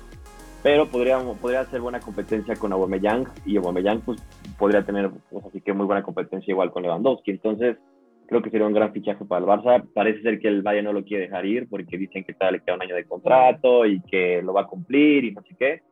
pero 0.63 0.87
podría, 0.89 1.19
podría 1.41 1.61
hacer 1.61 1.81
buena 1.81 2.01
competencia 2.01 2.55
con 2.57 2.73
Aubameyang 2.73 3.25
y 3.45 3.57
Aubameyang 3.57 4.01
pues 4.01 4.21
podría 4.59 4.85
tener 4.85 5.11
pues, 5.31 5.45
así 5.45 5.61
que 5.61 5.73
muy 5.73 5.87
buena 5.87 6.03
competencia 6.03 6.53
igual 6.53 6.71
con 6.71 6.83
Lewandowski. 6.83 7.31
Entonces, 7.31 7.79
creo 8.27 8.43
que 8.43 8.51
sería 8.51 8.67
un 8.67 8.73
gran 8.73 8.93
fichaje 8.93 9.25
para 9.25 9.41
el 9.41 9.47
Barça. 9.47 9.85
Parece 9.95 10.23
ser 10.23 10.39
que 10.39 10.49
el 10.49 10.63
Bayern 10.63 10.87
no 10.87 10.93
lo 10.93 11.05
quiere 11.05 11.25
dejar 11.25 11.47
ir 11.47 11.69
porque 11.69 11.97
dicen 11.97 12.25
que 12.25 12.35
tal 12.35 12.55
le 12.55 12.61
queda 12.61 12.75
un 12.75 12.83
año 12.83 12.95
de 12.95 13.05
contrato 13.05 13.87
y 13.87 14.01
que 14.03 14.43
lo 14.43 14.53
va 14.53 14.63
a 14.63 14.67
cumplir 14.67 15.25
y 15.25 15.33
no 15.33 15.43
sé 15.43 15.55
qué. 15.59 15.83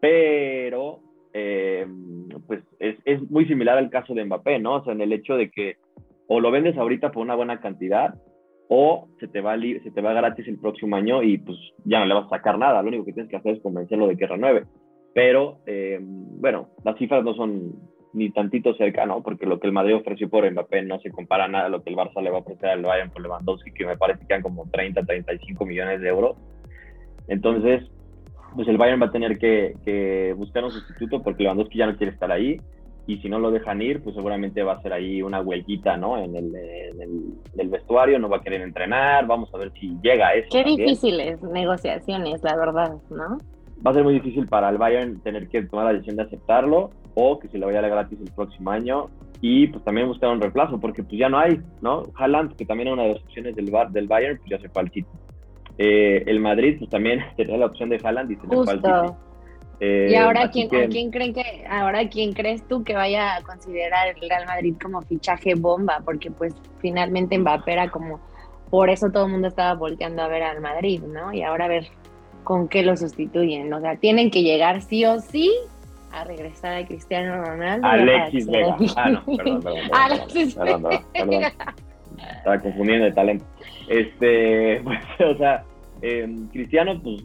Pero 0.00 1.00
eh, 1.32 1.86
pues 2.46 2.62
es, 2.78 2.98
es, 3.04 3.30
muy 3.30 3.46
similar 3.46 3.78
al 3.78 3.90
caso 3.90 4.14
de 4.14 4.24
Mbappé, 4.24 4.58
¿no? 4.58 4.76
O 4.76 4.84
sea, 4.84 4.92
en 4.92 5.00
el 5.00 5.12
hecho 5.12 5.36
de 5.36 5.50
que 5.50 5.76
o 6.26 6.40
lo 6.40 6.50
vendes 6.50 6.76
ahorita 6.76 7.10
por 7.10 7.22
una 7.22 7.34
buena 7.34 7.60
cantidad 7.60 8.14
o 8.68 9.08
se 9.18 9.26
te 9.26 9.40
va 9.40 9.58
se 9.58 9.90
te 9.90 10.00
va 10.00 10.12
gratis 10.12 10.46
el 10.46 10.58
próximo 10.58 10.94
año 10.94 11.24
y 11.24 11.38
pues 11.38 11.58
ya 11.84 11.98
no 11.98 12.06
le 12.06 12.14
vas 12.14 12.26
a 12.26 12.36
sacar 12.36 12.56
nada. 12.56 12.82
Lo 12.82 12.88
único 12.88 13.04
que 13.04 13.12
tienes 13.12 13.28
que 13.28 13.36
hacer 13.36 13.56
es 13.56 13.62
convencerlo 13.62 14.06
de 14.06 14.16
que 14.16 14.28
renueve. 14.28 14.64
Pero 15.12 15.58
eh, 15.66 15.98
bueno, 16.00 16.68
las 16.84 16.96
cifras 16.96 17.24
no 17.24 17.34
son 17.34 17.74
ni 18.12 18.30
tantito 18.30 18.74
cerca, 18.74 19.06
¿no? 19.06 19.22
Porque 19.22 19.46
lo 19.46 19.58
que 19.58 19.66
el 19.66 19.72
Madrid 19.72 19.96
ofreció 19.96 20.28
por 20.28 20.48
Mbappé 20.48 20.82
no 20.82 21.00
se 21.00 21.10
compara 21.10 21.48
nada 21.48 21.66
a 21.66 21.68
lo 21.68 21.82
que 21.82 21.90
el 21.90 21.96
Barça 21.96 22.22
le 22.22 22.30
va 22.30 22.38
a 22.38 22.40
ofrecer 22.42 22.68
al 22.68 22.82
Bayern 22.82 23.10
por 23.10 23.22
Lewandowski, 23.22 23.72
que 23.72 23.86
me 23.86 23.96
parece 23.96 24.20
que 24.20 24.28
quedan 24.28 24.42
como 24.42 24.68
30, 24.70 25.02
35 25.02 25.66
millones 25.66 26.00
de 26.00 26.08
euros. 26.08 26.36
Entonces, 27.26 27.90
pues 28.54 28.68
el 28.68 28.78
Bayern 28.78 29.00
va 29.00 29.06
a 29.06 29.12
tener 29.12 29.38
que, 29.38 30.34
buscar 30.36 30.64
un 30.64 30.70
sustituto 30.70 31.22
porque 31.22 31.42
Lewandowski 31.42 31.78
ya 31.78 31.86
no 31.86 31.96
quiere 31.96 32.12
estar 32.12 32.30
ahí 32.30 32.60
y 33.06 33.18
si 33.18 33.28
no 33.28 33.38
lo 33.38 33.50
dejan 33.50 33.82
ir, 33.82 34.02
pues 34.02 34.14
seguramente 34.14 34.62
va 34.62 34.74
a 34.74 34.82
ser 34.82 34.92
ahí 34.92 35.22
una 35.22 35.40
huelguita, 35.40 35.96
¿no? 35.96 36.16
En 36.18 36.36
el, 36.36 37.68
vestuario, 37.68 38.18
no 38.18 38.28
va 38.28 38.38
a 38.38 38.40
querer 38.40 38.60
entrenar, 38.62 39.26
vamos 39.26 39.52
a 39.54 39.58
ver 39.58 39.72
si 39.72 39.96
llega 40.02 40.28
a 40.28 40.34
eso. 40.34 40.48
Qué 40.52 40.64
difíciles 40.64 41.42
negociaciones, 41.42 42.42
la 42.42 42.56
verdad, 42.56 42.92
¿no? 43.10 43.38
Va 43.84 43.92
a 43.92 43.94
ser 43.94 44.04
muy 44.04 44.14
difícil 44.14 44.46
para 44.46 44.68
el 44.68 44.78
Bayern 44.78 45.20
tener 45.20 45.48
que 45.48 45.62
tomar 45.62 45.86
la 45.86 45.92
decisión 45.92 46.16
de 46.16 46.24
aceptarlo 46.24 46.90
o 47.14 47.38
que 47.38 47.48
se 47.48 47.58
le 47.58 47.66
vaya 47.66 47.78
a 47.78 47.82
dar 47.82 47.90
gratis 47.90 48.18
el 48.20 48.30
próximo 48.32 48.70
año 48.70 49.08
y 49.40 49.68
pues 49.68 49.82
también 49.84 50.06
buscar 50.06 50.30
un 50.30 50.40
reemplazo 50.40 50.78
porque 50.78 51.02
pues 51.02 51.18
ya 51.18 51.28
no 51.28 51.38
hay, 51.38 51.60
¿no? 51.80 52.04
Haaland, 52.14 52.54
que 52.56 52.66
también 52.66 52.88
es 52.88 52.94
una 52.94 53.02
de 53.04 53.14
las 53.14 53.22
opciones 53.22 53.56
del, 53.56 53.72
del 53.90 54.06
Bayern, 54.06 54.36
pues 54.38 54.50
ya 54.50 54.58
se 54.58 54.68
fue 54.68 54.82
al 54.82 54.90
sitio. 54.90 55.10
Eh, 55.82 56.24
el 56.26 56.40
Madrid 56.40 56.76
pues 56.78 56.90
también 56.90 57.20
tenía 57.38 57.56
la 57.56 57.64
opción 57.64 57.88
de 57.88 57.98
Haaland 58.04 58.30
y 58.30 58.36
se 58.36 58.46
Justo. 58.46 59.16
Eh, 59.82 60.08
y 60.10 60.14
ahora 60.14 60.50
quién, 60.50 60.68
quién 60.68 61.10
creen 61.10 61.32
que 61.32 61.64
ahora 61.70 62.06
quién 62.10 62.34
crees 62.34 62.68
tú 62.68 62.84
que 62.84 62.92
vaya 62.92 63.36
a 63.36 63.42
considerar 63.42 64.08
el 64.08 64.28
Real 64.28 64.44
Madrid 64.44 64.74
como 64.78 65.00
fichaje 65.00 65.54
bomba 65.54 66.02
porque 66.04 66.30
pues 66.30 66.54
finalmente 66.82 67.38
Mbappé 67.38 67.72
era 67.72 67.90
como 67.90 68.20
por 68.68 68.90
eso 68.90 69.10
todo 69.10 69.24
el 69.24 69.32
mundo 69.32 69.48
estaba 69.48 69.72
volteando 69.72 70.20
a 70.20 70.28
ver 70.28 70.42
al 70.42 70.60
Madrid, 70.60 71.00
¿no? 71.00 71.32
Y 71.32 71.40
ahora 71.40 71.64
a 71.64 71.68
ver 71.68 71.86
con 72.44 72.68
qué 72.68 72.82
lo 72.82 72.94
sustituyen, 72.94 73.72
o 73.72 73.80
sea, 73.80 73.96
tienen 73.96 74.30
que 74.30 74.42
llegar 74.42 74.82
sí 74.82 75.06
o 75.06 75.18
sí 75.18 75.50
a 76.12 76.24
regresar 76.24 76.74
a 76.74 76.86
Cristiano 76.86 77.42
Ronaldo. 77.42 77.86
Alexis 77.86 78.46
Vega. 78.46 78.76
Ah, 78.96 79.08
no, 79.08 79.24
perdón, 79.24 79.62
perdón. 79.62 79.80
Alexis 79.94 80.54
perdón, 80.56 81.04
perdón, 81.14 81.42
Estaba 82.36 82.58
confundiendo 82.58 83.06
de 83.06 83.12
talento. 83.12 83.44
Este, 83.88 84.80
pues, 84.84 85.00
o 85.20 85.38
sea, 85.38 85.64
eh, 86.02 86.28
Cristiano 86.52 87.00
pues 87.02 87.24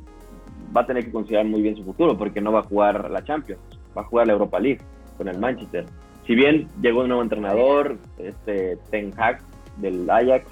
va 0.76 0.82
a 0.82 0.86
tener 0.86 1.06
que 1.06 1.12
considerar 1.12 1.46
muy 1.46 1.62
bien 1.62 1.76
su 1.76 1.84
futuro 1.84 2.18
porque 2.18 2.42
no 2.42 2.52
va 2.52 2.60
a 2.60 2.64
jugar 2.64 3.10
la 3.10 3.24
Champions, 3.24 3.62
va 3.98 4.02
a 4.02 4.06
jugar 4.06 4.28
la 4.28 4.34
Europa 4.34 4.60
League 4.60 4.82
con 5.18 5.28
el 5.28 5.40
Manchester. 5.40 5.86
Si 6.28 6.36
bien 6.36 6.68
llegó 6.82 7.02
un 7.02 7.10
nuevo 7.10 7.24
entrenador, 7.24 7.98
este 8.18 8.78
Ten 8.90 9.14
Hag 9.18 9.42
del 9.78 10.10
Ajax, 10.10 10.48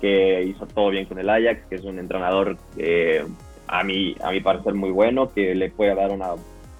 que 0.00 0.42
hizo 0.44 0.66
todo 0.66 0.90
bien 0.90 1.06
con 1.06 1.18
el 1.18 1.28
Ajax, 1.28 1.66
que 1.66 1.76
es 1.76 1.84
un 1.84 1.98
entrenador 1.98 2.56
a 3.68 3.84
mí 3.84 4.14
a 4.22 4.30
mi 4.30 4.40
parecer 4.40 4.74
muy 4.74 4.90
bueno, 4.90 5.28
que 5.32 5.54
le 5.54 5.70
puede 5.70 5.94
dar 5.94 6.10
una 6.10 6.34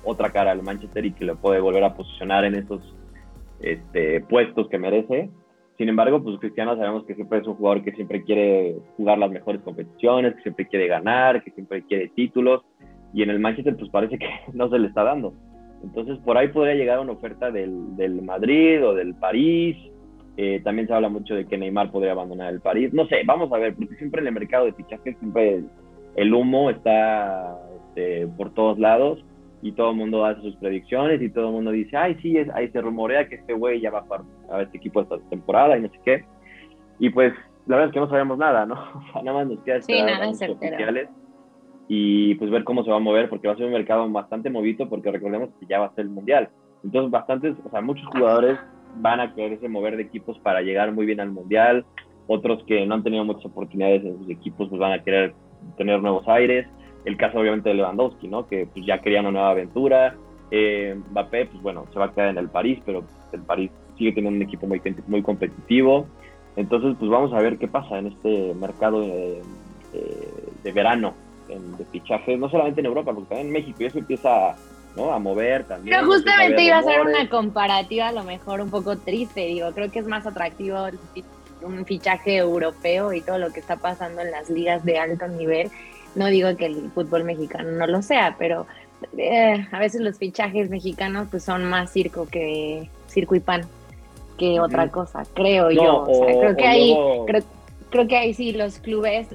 otra 0.04 0.30
cara 0.30 0.50
al 0.50 0.62
Manchester 0.62 1.06
y 1.06 1.12
que 1.12 1.24
le 1.24 1.34
puede 1.34 1.60
volver 1.60 1.84
a 1.84 1.94
posicionar 1.94 2.44
en 2.44 2.54
esos 2.54 2.80
este, 3.60 4.20
puestos 4.20 4.68
que 4.68 4.78
merece. 4.78 5.30
Sin 5.78 5.88
embargo, 5.88 6.22
pues 6.22 6.38
Cristiano 6.38 6.76
sabemos 6.76 7.04
que 7.06 7.14
siempre 7.14 7.38
es 7.38 7.46
un 7.46 7.54
jugador 7.54 7.82
que 7.82 7.92
siempre 7.92 8.22
quiere 8.22 8.76
jugar 8.96 9.18
las 9.18 9.30
mejores 9.30 9.62
competiciones, 9.62 10.34
que 10.36 10.42
siempre 10.42 10.66
quiere 10.66 10.86
ganar, 10.86 11.42
que 11.42 11.50
siempre 11.50 11.82
quiere 11.82 12.08
títulos, 12.08 12.62
y 13.14 13.22
en 13.22 13.30
el 13.30 13.40
Manchester 13.40 13.76
pues 13.76 13.90
parece 13.90 14.18
que 14.18 14.28
no 14.52 14.68
se 14.68 14.78
le 14.78 14.88
está 14.88 15.02
dando. 15.02 15.32
Entonces 15.82 16.18
por 16.18 16.36
ahí 16.36 16.48
podría 16.48 16.74
llegar 16.74 17.00
una 17.00 17.12
oferta 17.12 17.50
del, 17.50 17.96
del 17.96 18.22
Madrid 18.22 18.84
o 18.86 18.94
del 18.94 19.14
París. 19.14 19.76
Eh, 20.36 20.60
también 20.64 20.86
se 20.86 20.94
habla 20.94 21.08
mucho 21.08 21.34
de 21.34 21.46
que 21.46 21.58
Neymar 21.58 21.90
podría 21.90 22.12
abandonar 22.12 22.52
el 22.52 22.60
París. 22.60 22.92
No 22.92 23.06
sé, 23.06 23.22
vamos 23.26 23.52
a 23.52 23.58
ver, 23.58 23.74
porque 23.74 23.96
siempre 23.96 24.20
en 24.20 24.28
el 24.28 24.34
mercado 24.34 24.66
de 24.66 24.72
fichajes 24.72 25.18
siempre 25.18 25.62
el, 26.16 26.34
humo 26.34 26.70
está 26.70 27.58
este, 27.88 28.26
por 28.28 28.54
todos 28.54 28.78
lados 28.78 29.22
y 29.62 29.72
todo 29.72 29.90
el 29.90 29.96
mundo 29.96 30.24
hace 30.24 30.42
sus 30.42 30.56
predicciones 30.56 31.22
y 31.22 31.30
todo 31.30 31.46
el 31.46 31.52
mundo 31.52 31.70
dice, 31.70 31.96
ay, 31.96 32.16
sí, 32.20 32.36
es, 32.36 32.48
ahí 32.50 32.68
se 32.68 32.80
rumorea 32.80 33.28
que 33.28 33.36
este 33.36 33.54
güey 33.54 33.80
ya 33.80 33.90
va 33.90 34.04
a, 34.50 34.56
a 34.56 34.62
este 34.62 34.76
equipo 34.76 35.00
esta 35.00 35.18
temporada 35.30 35.78
y 35.78 35.82
no 35.82 35.88
sé 35.88 36.00
qué. 36.04 36.24
Y 36.98 37.10
pues 37.10 37.32
la 37.66 37.76
verdad 37.76 37.90
es 37.90 37.94
que 37.94 38.00
no 38.00 38.08
sabemos 38.08 38.38
nada, 38.38 38.66
¿no? 38.66 38.74
nada 39.22 39.38
más 39.38 39.46
nos 39.46 39.60
queda 39.60 39.76
esperar 39.76 40.34
sí, 40.34 40.44
oficiales 40.44 41.08
y 41.88 42.34
pues 42.36 42.50
ver 42.50 42.64
cómo 42.64 42.84
se 42.84 42.90
va 42.90 42.96
a 42.96 43.00
mover, 43.00 43.28
porque 43.28 43.48
va 43.48 43.54
a 43.54 43.56
ser 43.56 43.66
un 43.66 43.72
mercado 43.72 44.08
bastante 44.10 44.50
movido, 44.50 44.88
porque 44.88 45.10
recordemos 45.10 45.50
que 45.60 45.66
ya 45.66 45.78
va 45.78 45.86
a 45.86 45.94
ser 45.94 46.04
el 46.04 46.10
Mundial. 46.10 46.48
Entonces, 46.84 47.10
bastantes, 47.10 47.54
o 47.64 47.70
sea, 47.70 47.80
muchos 47.80 48.06
jugadores 48.06 48.58
van 48.96 49.20
a 49.20 49.34
quererse 49.34 49.68
mover 49.68 49.96
de 49.96 50.02
equipos 50.02 50.38
para 50.40 50.62
llegar 50.62 50.92
muy 50.92 51.06
bien 51.06 51.20
al 51.20 51.30
Mundial, 51.30 51.84
otros 52.26 52.62
que 52.64 52.86
no 52.86 52.94
han 52.94 53.02
tenido 53.02 53.24
muchas 53.24 53.44
oportunidades 53.46 54.04
en 54.04 54.18
sus 54.18 54.30
equipos, 54.30 54.68
pues 54.68 54.80
van 54.80 54.92
a 54.92 55.02
querer 55.02 55.34
tener 55.76 56.00
nuevos 56.00 56.26
aires. 56.28 56.66
El 57.04 57.16
caso 57.16 57.38
obviamente 57.38 57.68
de 57.68 57.76
Lewandowski, 57.76 58.28
¿no? 58.28 58.46
Que 58.46 58.66
pues 58.66 58.86
ya 58.86 59.00
quería 59.00 59.20
una 59.20 59.32
nueva 59.32 59.50
aventura. 59.50 60.14
Eh, 60.50 60.96
Mbappé, 61.10 61.46
pues 61.46 61.62
bueno, 61.62 61.86
se 61.92 61.98
va 61.98 62.06
a 62.06 62.12
quedar 62.12 62.28
en 62.28 62.38
el 62.38 62.48
París, 62.48 62.80
pero 62.84 63.04
el 63.32 63.42
París 63.42 63.70
sigue 63.98 64.12
teniendo 64.12 64.36
un 64.36 64.42
equipo 64.42 64.66
muy, 64.66 64.80
muy 65.06 65.22
competitivo. 65.22 66.06
Entonces, 66.56 66.94
pues 66.98 67.10
vamos 67.10 67.32
a 67.32 67.40
ver 67.40 67.58
qué 67.58 67.66
pasa 67.66 67.98
en 67.98 68.08
este 68.08 68.54
mercado 68.54 69.00
de, 69.00 69.42
de 70.62 70.72
verano 70.72 71.14
de 71.48 71.84
fichajes, 71.86 72.38
no 72.38 72.48
solamente 72.50 72.80
en 72.80 72.86
Europa, 72.86 73.12
porque 73.12 73.28
también 73.28 73.48
en 73.48 73.52
México 73.52 73.78
y 73.80 73.86
eso 73.86 73.98
empieza 73.98 74.54
¿no? 74.96 75.12
a 75.12 75.18
mover 75.18 75.64
también. 75.64 75.96
Pero 75.96 76.10
justamente 76.10 76.62
iba 76.62 76.78
a 76.78 76.82
ser 76.82 77.00
una 77.00 77.28
comparativa 77.28 78.08
a 78.08 78.12
lo 78.12 78.24
mejor 78.24 78.60
un 78.60 78.70
poco 78.70 78.96
triste, 78.98 79.46
digo, 79.46 79.70
creo 79.72 79.90
que 79.90 80.00
es 80.00 80.06
más 80.06 80.26
atractivo 80.26 80.76
un 81.62 81.84
fichaje 81.86 82.36
europeo 82.36 83.12
y 83.12 83.20
todo 83.20 83.38
lo 83.38 83.52
que 83.52 83.60
está 83.60 83.76
pasando 83.76 84.20
en 84.20 84.32
las 84.32 84.50
ligas 84.50 84.84
de 84.84 84.98
alto 84.98 85.28
nivel. 85.28 85.70
No 86.14 86.26
digo 86.26 86.54
que 86.56 86.66
el 86.66 86.90
fútbol 86.90 87.24
mexicano 87.24 87.70
no 87.72 87.86
lo 87.86 88.02
sea, 88.02 88.36
pero 88.38 88.66
eh, 89.16 89.66
a 89.70 89.78
veces 89.78 90.00
los 90.00 90.18
fichajes 90.18 90.70
mexicanos 90.70 91.28
pues 91.30 91.42
son 91.42 91.64
más 91.64 91.90
circo 91.90 92.26
que 92.26 92.88
circo 93.08 93.34
y 93.34 93.40
pan 93.40 93.62
que 94.38 94.60
otra 94.60 94.88
cosa, 94.88 95.24
creo 95.34 95.70
yo. 95.70 96.04
creo 96.06 96.56
que 96.56 96.66
ahí 96.66 96.96
creo, 97.26 97.42
creo 97.90 98.08
que 98.08 98.16
ahí 98.16 98.34
sí 98.34 98.52
los 98.52 98.78
clubes 98.78 99.28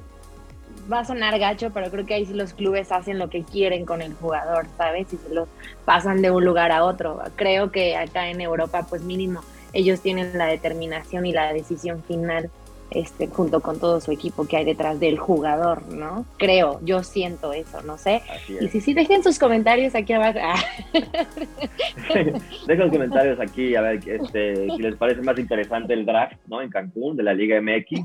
va 0.90 1.00
a 1.00 1.04
sonar 1.04 1.38
gacho, 1.38 1.70
pero 1.72 1.90
creo 1.90 2.06
que 2.06 2.14
ahí 2.14 2.26
sí 2.26 2.34
los 2.34 2.52
clubes 2.52 2.90
hacen 2.92 3.18
lo 3.18 3.28
que 3.28 3.42
quieren 3.42 3.84
con 3.84 4.02
el 4.02 4.14
jugador, 4.14 4.66
¿sabes? 4.76 5.12
Y 5.12 5.16
se 5.16 5.34
los 5.34 5.48
pasan 5.84 6.22
de 6.22 6.30
un 6.30 6.44
lugar 6.44 6.72
a 6.72 6.84
otro. 6.84 7.20
Creo 7.36 7.70
que 7.70 7.96
acá 7.96 8.28
en 8.28 8.40
Europa, 8.40 8.86
pues 8.88 9.02
mínimo, 9.02 9.40
ellos 9.72 10.00
tienen 10.00 10.36
la 10.36 10.46
determinación 10.46 11.26
y 11.26 11.32
la 11.32 11.52
decisión 11.52 12.02
final 12.02 12.50
este, 12.90 13.26
junto 13.28 13.60
con 13.60 13.78
todo 13.78 14.00
su 14.00 14.12
equipo 14.12 14.46
que 14.46 14.56
hay 14.56 14.64
detrás 14.64 14.98
del 14.98 15.18
jugador, 15.18 15.92
¿no? 15.92 16.24
Creo, 16.38 16.80
yo 16.82 17.02
siento 17.02 17.52
eso, 17.52 17.82
no 17.82 17.98
sé. 17.98 18.22
Y 18.60 18.68
si 18.68 18.80
sí, 18.80 18.94
dejen 18.94 19.22
sus 19.22 19.38
comentarios 19.38 19.94
aquí 19.94 20.12
abajo. 20.12 20.38
dejen 22.66 22.78
los 22.78 22.90
comentarios 22.90 23.38
aquí, 23.40 23.74
a 23.74 23.82
ver 23.82 24.00
este, 24.06 24.70
si 24.70 24.82
les 24.82 24.96
parece 24.96 25.22
más 25.22 25.38
interesante 25.38 25.92
el 25.92 26.06
draft, 26.06 26.38
¿no? 26.46 26.62
En 26.62 26.70
Cancún, 26.70 27.16
de 27.16 27.22
la 27.22 27.34
Liga 27.34 27.60
MX, 27.60 28.00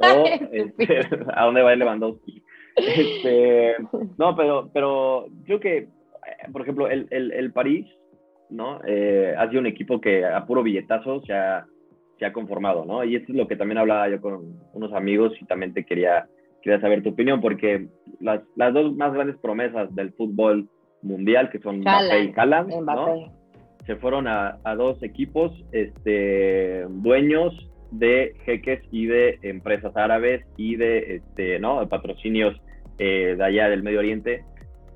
o 0.00 0.24
este, 0.52 1.00
a 1.34 1.44
dónde 1.44 1.62
va 1.62 1.72
el 1.72 1.78
Lewandowski. 1.78 2.42
Este, 2.76 3.76
no, 4.18 4.34
pero, 4.34 4.70
pero 4.72 5.28
creo 5.44 5.60
que, 5.60 5.76
eh, 5.78 5.88
por 6.52 6.62
ejemplo, 6.62 6.88
el, 6.88 7.06
el, 7.10 7.30
el 7.32 7.52
París, 7.52 7.86
¿no? 8.50 8.80
Eh, 8.86 9.34
ha 9.38 9.48
sido 9.48 9.60
un 9.60 9.66
equipo 9.66 10.00
que 10.00 10.24
a 10.24 10.44
puro 10.44 10.62
billetazo 10.62 11.22
se 11.24 11.32
ha 11.32 11.66
se 12.18 12.26
ha 12.26 12.32
conformado, 12.32 12.84
¿no? 12.84 13.04
Y 13.04 13.16
esto 13.16 13.32
es 13.32 13.38
lo 13.38 13.48
que 13.48 13.56
también 13.56 13.78
hablaba 13.78 14.08
yo 14.08 14.20
con 14.20 14.58
unos 14.72 14.92
amigos 14.92 15.32
y 15.40 15.44
también 15.46 15.72
te 15.72 15.84
quería, 15.84 16.26
quería 16.62 16.80
saber 16.80 17.02
tu 17.02 17.10
opinión, 17.10 17.40
porque 17.40 17.88
las, 18.20 18.42
las 18.56 18.72
dos 18.72 18.94
más 18.96 19.12
grandes 19.12 19.36
promesas 19.38 19.94
del 19.94 20.12
fútbol 20.12 20.68
mundial, 21.02 21.50
que 21.50 21.58
son 21.58 21.80
Mbappé 21.80 22.24
y 22.24 22.32
Haaland, 22.36 22.70
¿no? 22.84 23.32
se 23.86 23.96
fueron 23.96 24.26
a, 24.26 24.58
a, 24.64 24.74
dos 24.74 25.02
equipos 25.02 25.52
este, 25.72 26.86
dueños 26.88 27.52
de 27.90 28.34
jeques 28.44 28.82
y 28.90 29.06
de 29.06 29.38
empresas 29.42 29.94
árabes 29.96 30.44
y 30.56 30.76
de 30.76 31.16
este, 31.16 31.58
¿no? 31.58 31.86
patrocinios 31.88 32.56
eh, 32.98 33.34
de 33.36 33.44
allá 33.44 33.68
del 33.68 33.82
Medio 33.82 33.98
Oriente 33.98 34.42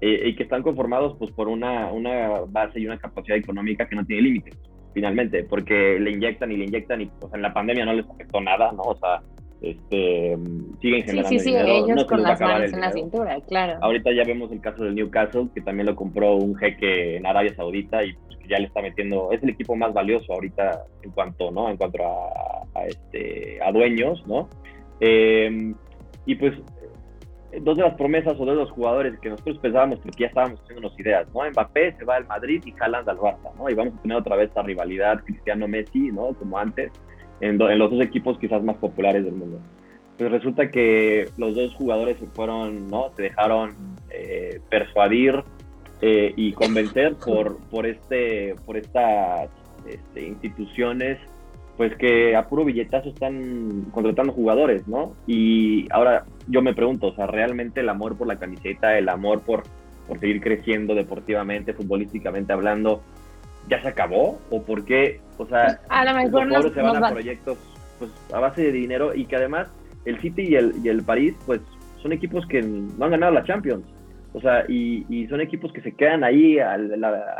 eh, 0.00 0.22
y 0.28 0.36
que 0.36 0.44
están 0.44 0.62
conformados 0.62 1.16
pues, 1.18 1.30
por 1.32 1.48
una, 1.48 1.92
una 1.92 2.40
base 2.48 2.80
y 2.80 2.86
una 2.86 2.98
capacidad 2.98 3.36
económica 3.36 3.86
que 3.86 3.96
no 3.96 4.06
tiene 4.06 4.22
límites 4.22 4.56
finalmente, 4.98 5.44
porque 5.44 5.96
le 6.00 6.10
inyectan 6.10 6.50
y 6.50 6.56
le 6.56 6.64
inyectan 6.64 7.00
y 7.00 7.06
pues 7.06 7.32
en 7.32 7.42
la 7.42 7.54
pandemia 7.54 7.84
no 7.84 7.92
les 7.92 8.08
afectó 8.10 8.40
nada, 8.40 8.72
¿no? 8.72 8.82
O 8.82 8.96
sea, 8.96 9.22
este, 9.60 10.36
siguen 10.80 11.02
generando 11.02 11.28
sí, 11.28 11.38
sí, 11.38 11.50
sí, 11.50 11.56
ellos 11.56 12.04
con 12.06 12.20
las 12.22 12.40
manos 12.40 12.72
en 12.72 12.80
la 12.80 12.90
cintura, 12.90 13.40
claro. 13.46 13.78
Ahorita 13.80 14.10
ya 14.12 14.24
vemos 14.24 14.50
el 14.50 14.60
caso 14.60 14.82
del 14.82 14.96
Newcastle, 14.96 15.50
que 15.54 15.60
también 15.60 15.86
lo 15.86 15.94
compró 15.94 16.34
un 16.34 16.56
jeque 16.56 17.16
en 17.16 17.26
Arabia 17.26 17.54
Saudita 17.54 18.02
y 18.02 18.12
pues, 18.12 18.38
que 18.38 18.48
ya 18.48 18.58
le 18.58 18.66
está 18.66 18.82
metiendo, 18.82 19.30
es 19.30 19.40
el 19.40 19.50
equipo 19.50 19.76
más 19.76 19.94
valioso 19.94 20.32
ahorita 20.32 20.82
en 21.04 21.12
cuanto, 21.12 21.52
¿no? 21.52 21.70
En 21.70 21.76
cuanto 21.76 21.98
a, 22.02 22.86
este, 22.88 23.60
a 23.62 23.70
dueños, 23.70 24.26
¿no? 24.26 24.48
Eh, 24.98 25.74
y 26.26 26.34
pues 26.34 26.54
dos 27.60 27.76
de 27.76 27.82
las 27.82 27.94
promesas 27.94 28.34
o 28.38 28.44
de 28.44 28.54
los 28.54 28.70
jugadores 28.70 29.18
que 29.20 29.30
nosotros 29.30 29.58
pensábamos 29.58 29.98
porque 30.00 30.24
ya 30.24 30.26
estábamos 30.26 30.60
haciendo 30.60 30.92
ideas, 30.98 31.26
¿no? 31.34 31.48
Mbappé 31.50 31.94
se 31.96 32.04
va 32.04 32.16
al 32.16 32.26
Madrid 32.26 32.62
y 32.64 32.74
Haaland 32.78 33.08
al 33.08 33.18
Barça, 33.18 33.54
¿no? 33.56 33.70
Y 33.70 33.74
vamos 33.74 33.94
a 33.98 34.02
tener 34.02 34.16
otra 34.18 34.36
vez 34.36 34.48
esta 34.48 34.62
rivalidad 34.62 35.22
Cristiano-Messi, 35.24 36.12
¿no? 36.12 36.34
Como 36.34 36.58
antes, 36.58 36.92
en, 37.40 37.58
los 37.58 37.90
dos 37.90 38.00
equipos 38.02 38.38
quizás 38.38 38.62
más 38.62 38.76
populares 38.76 39.24
del 39.24 39.34
mundo. 39.34 39.60
Pues 40.18 40.30
resulta 40.30 40.70
que 40.70 41.28
los 41.38 41.54
dos 41.54 41.74
jugadores 41.74 42.18
se 42.18 42.26
fueron, 42.26 42.90
¿no? 42.90 43.10
Se 43.16 43.22
dejaron 43.22 43.74
eh, 44.10 44.60
persuadir 44.68 45.42
eh, 46.02 46.32
y 46.36 46.52
convencer 46.52 47.14
por, 47.14 47.58
por, 47.70 47.86
este, 47.86 48.56
por 48.66 48.76
estas 48.76 49.48
este, 49.86 50.22
instituciones 50.22 51.18
pues 51.78 51.94
que 51.94 52.34
a 52.34 52.48
puro 52.48 52.64
billetazo 52.64 53.10
están 53.10 53.86
contratando 53.92 54.32
jugadores, 54.32 54.88
¿no? 54.88 55.14
Y 55.28 55.86
ahora 55.92 56.24
yo 56.48 56.60
me 56.60 56.74
pregunto, 56.74 57.06
o 57.06 57.14
sea, 57.14 57.28
¿realmente 57.28 57.80
el 57.80 57.88
amor 57.88 58.18
por 58.18 58.26
la 58.26 58.36
camiseta, 58.36 58.98
el 58.98 59.08
amor 59.08 59.42
por, 59.42 59.62
por 60.08 60.18
seguir 60.18 60.40
creciendo 60.40 60.96
deportivamente, 60.96 61.72
futbolísticamente 61.74 62.52
hablando, 62.52 63.00
ya 63.68 63.80
se 63.80 63.88
acabó? 63.88 64.40
¿O 64.50 64.60
por 64.64 64.84
qué? 64.84 65.20
O 65.38 65.46
sea, 65.46 65.80
a 65.88 66.04
lo 66.04 66.14
mejor 66.14 66.48
los 66.48 66.66
jugadores 66.66 66.72
se 66.72 66.82
van 66.82 67.04
a 67.04 67.10
proyectos 67.12 67.58
pues, 68.00 68.10
a 68.32 68.40
base 68.40 68.62
de 68.62 68.72
dinero 68.72 69.14
y 69.14 69.26
que 69.26 69.36
además 69.36 69.68
el 70.04 70.20
City 70.20 70.48
y 70.48 70.56
el, 70.56 70.72
y 70.82 70.88
el 70.88 71.04
París, 71.04 71.36
pues 71.46 71.60
son 72.02 72.12
equipos 72.12 72.44
que 72.46 72.60
no 72.60 73.04
han 73.04 73.12
ganado 73.12 73.32
la 73.32 73.44
Champions. 73.44 73.84
O 74.32 74.40
sea, 74.40 74.64
y, 74.68 75.06
y 75.08 75.28
son 75.28 75.40
equipos 75.40 75.72
que 75.72 75.82
se 75.82 75.92
quedan 75.92 76.24
ahí 76.24 76.58
a, 76.58 76.76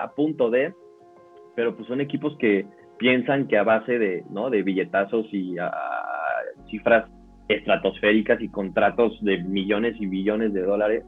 a 0.00 0.12
punto 0.12 0.48
de, 0.48 0.72
pero 1.56 1.74
pues 1.74 1.88
son 1.88 2.00
equipos 2.00 2.36
que 2.38 2.66
piensan 2.98 3.46
que 3.46 3.56
a 3.56 3.62
base 3.62 3.98
de, 3.98 4.24
¿no? 4.30 4.50
de 4.50 4.62
billetazos 4.62 5.26
y 5.32 5.56
cifras 6.70 7.08
estratosféricas 7.48 8.40
y 8.40 8.48
contratos 8.48 9.18
de 9.22 9.42
millones 9.42 9.96
y 9.98 10.06
billones 10.06 10.52
de 10.52 10.62
dólares, 10.62 11.04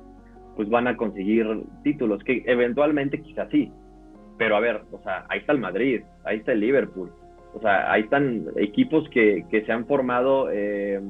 pues 0.57 0.69
van 0.69 0.89
a 0.89 0.97
conseguir 0.97 1.47
títulos, 1.83 2.23
que 2.25 2.43
eventualmente 2.47 3.21
quizás 3.21 3.49
sí. 3.51 3.71
Pero 4.39 4.57
a 4.57 4.61
ver, 4.61 4.83
o 4.91 5.03
sea, 5.03 5.27
ahí 5.29 5.41
está 5.41 5.53
el 5.53 5.59
Madrid, 5.59 6.03
ahí 6.25 6.39
está 6.39 6.53
el 6.53 6.61
Liverpool, 6.61 7.13
o 7.55 7.61
sea, 7.61 7.93
ahí 7.93 8.03
están 8.03 8.47
equipos 8.57 9.09
que, 9.11 9.45
que 9.51 9.65
se 9.67 9.73
han 9.73 9.87
formado 9.87 10.49
eh, 10.51 11.01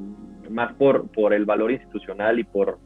más 0.50 0.72
por, 0.74 1.10
por 1.12 1.32
el 1.32 1.44
valor 1.44 1.70
institucional 1.70 2.40
y 2.40 2.44
por 2.44 2.78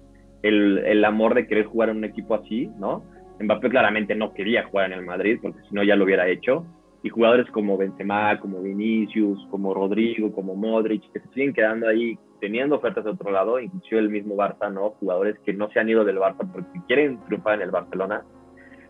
el, 0.42 0.78
el, 0.78 1.04
amor 1.04 1.34
de 1.34 1.46
querer 1.46 1.64
jugar 1.64 1.88
en 1.88 1.98
un 1.98 2.04
equipo 2.04 2.34
así, 2.34 2.70
¿no? 2.78 3.04
Mbappé 3.40 3.70
claramente 3.70 4.14
no 4.14 4.34
quería 4.34 4.64
jugar 4.64 4.92
en 4.92 4.98
el 4.98 5.04
Madrid, 5.04 5.38
porque 5.40 5.60
si 5.68 5.74
no 5.74 5.82
ya 5.82 5.96
lo 5.96 6.04
hubiera 6.04 6.28
hecho 6.28 6.66
y 7.04 7.10
jugadores 7.10 7.50
como 7.50 7.76
Benzema, 7.76 8.40
como 8.40 8.62
Vinicius, 8.62 9.46
como 9.50 9.74
Rodrigo, 9.74 10.32
como 10.32 10.56
Modric, 10.56 11.12
que 11.12 11.20
se 11.20 11.28
siguen 11.28 11.52
quedando 11.52 11.86
ahí 11.86 12.18
teniendo 12.40 12.76
ofertas 12.76 13.04
de 13.04 13.10
otro 13.10 13.30
lado, 13.30 13.60
inclusive 13.60 14.00
el 14.00 14.08
mismo 14.08 14.36
Barça, 14.36 14.72
¿no? 14.72 14.92
Jugadores 15.00 15.38
que 15.44 15.52
no 15.52 15.68
se 15.70 15.80
han 15.80 15.90
ido 15.90 16.02
del 16.02 16.16
Barça 16.16 16.50
porque 16.50 16.80
quieren 16.86 17.20
triunfar 17.26 17.56
en 17.56 17.62
el 17.62 17.70
Barcelona 17.70 18.24